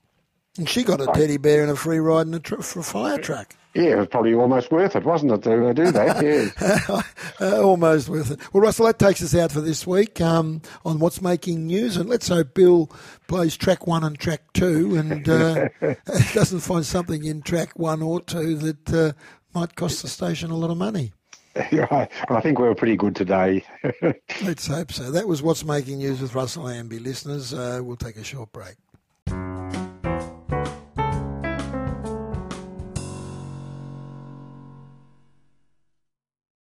And 0.58 0.70
she 0.70 0.84
got 0.84 1.02
a 1.02 1.08
teddy 1.08 1.38
bear 1.38 1.64
and 1.64 1.72
a 1.72 1.76
free 1.76 2.00
ride 2.00 2.28
in 2.28 2.34
a, 2.34 2.40
tr- 2.40 2.62
for 2.62 2.80
a 2.80 2.84
fire 2.84 3.18
truck. 3.18 3.56
Yeah, 3.74 3.84
it 3.84 3.98
was 3.98 4.08
probably 4.08 4.34
almost 4.34 4.72
worth 4.72 4.96
it, 4.96 5.04
wasn't 5.04 5.34
it, 5.34 5.42
to 5.44 5.74
do 5.74 5.92
that? 5.92 6.24
Yeah. 6.62 7.02
uh, 7.42 7.62
almost 7.62 8.08
worth 8.08 8.32
it. 8.32 8.40
Well, 8.54 8.64
Russell, 8.64 8.86
that 8.86 9.00
takes 9.00 9.22
us 9.22 9.36
out 9.36 9.52
for 9.52 9.60
this 9.60 9.86
week 9.86 10.22
um, 10.22 10.62
on 10.86 11.00
What's 11.00 11.22
Making 11.22 11.68
News. 11.68 11.98
And 11.98 12.10
let's 12.10 12.30
hope 12.30 12.54
Bill 12.54 12.90
plays 13.28 13.58
track 13.58 13.86
one 13.86 14.06
and 14.06 14.18
track 14.18 14.44
two 14.54 14.96
and 14.96 15.28
uh, 15.28 15.68
doesn't 16.34 16.62
find 16.62 16.86
something 16.86 17.26
in 17.26 17.42
track 17.42 17.78
one 17.78 18.02
or 18.02 18.22
two 18.22 18.56
that 18.56 18.94
uh, 18.94 19.12
might 19.54 19.76
cost 19.76 20.04
the 20.04 20.08
station 20.08 20.52
a 20.52 20.56
lot 20.56 20.72
of 20.72 20.78
money. 20.78 21.12
Right. 21.72 22.12
I 22.30 22.42
think 22.42 22.60
we 22.60 22.66
were 22.66 22.76
pretty 22.76 22.98
good 22.98 23.16
today. 23.16 23.64
Let's 24.44 24.68
hope 24.68 24.92
so. 24.92 25.12
That 25.12 25.28
was 25.28 25.42
What's 25.42 25.64
Making 25.64 26.00
News 26.00 26.22
with 26.22 26.36
Russell 26.36 26.68
Hanby. 26.68 27.00
Listeners, 27.00 27.54
uh, 27.54 27.80
we'll 27.82 27.96
take 27.96 28.18
a 28.18 28.24
short 28.24 28.52
break. 28.52 28.76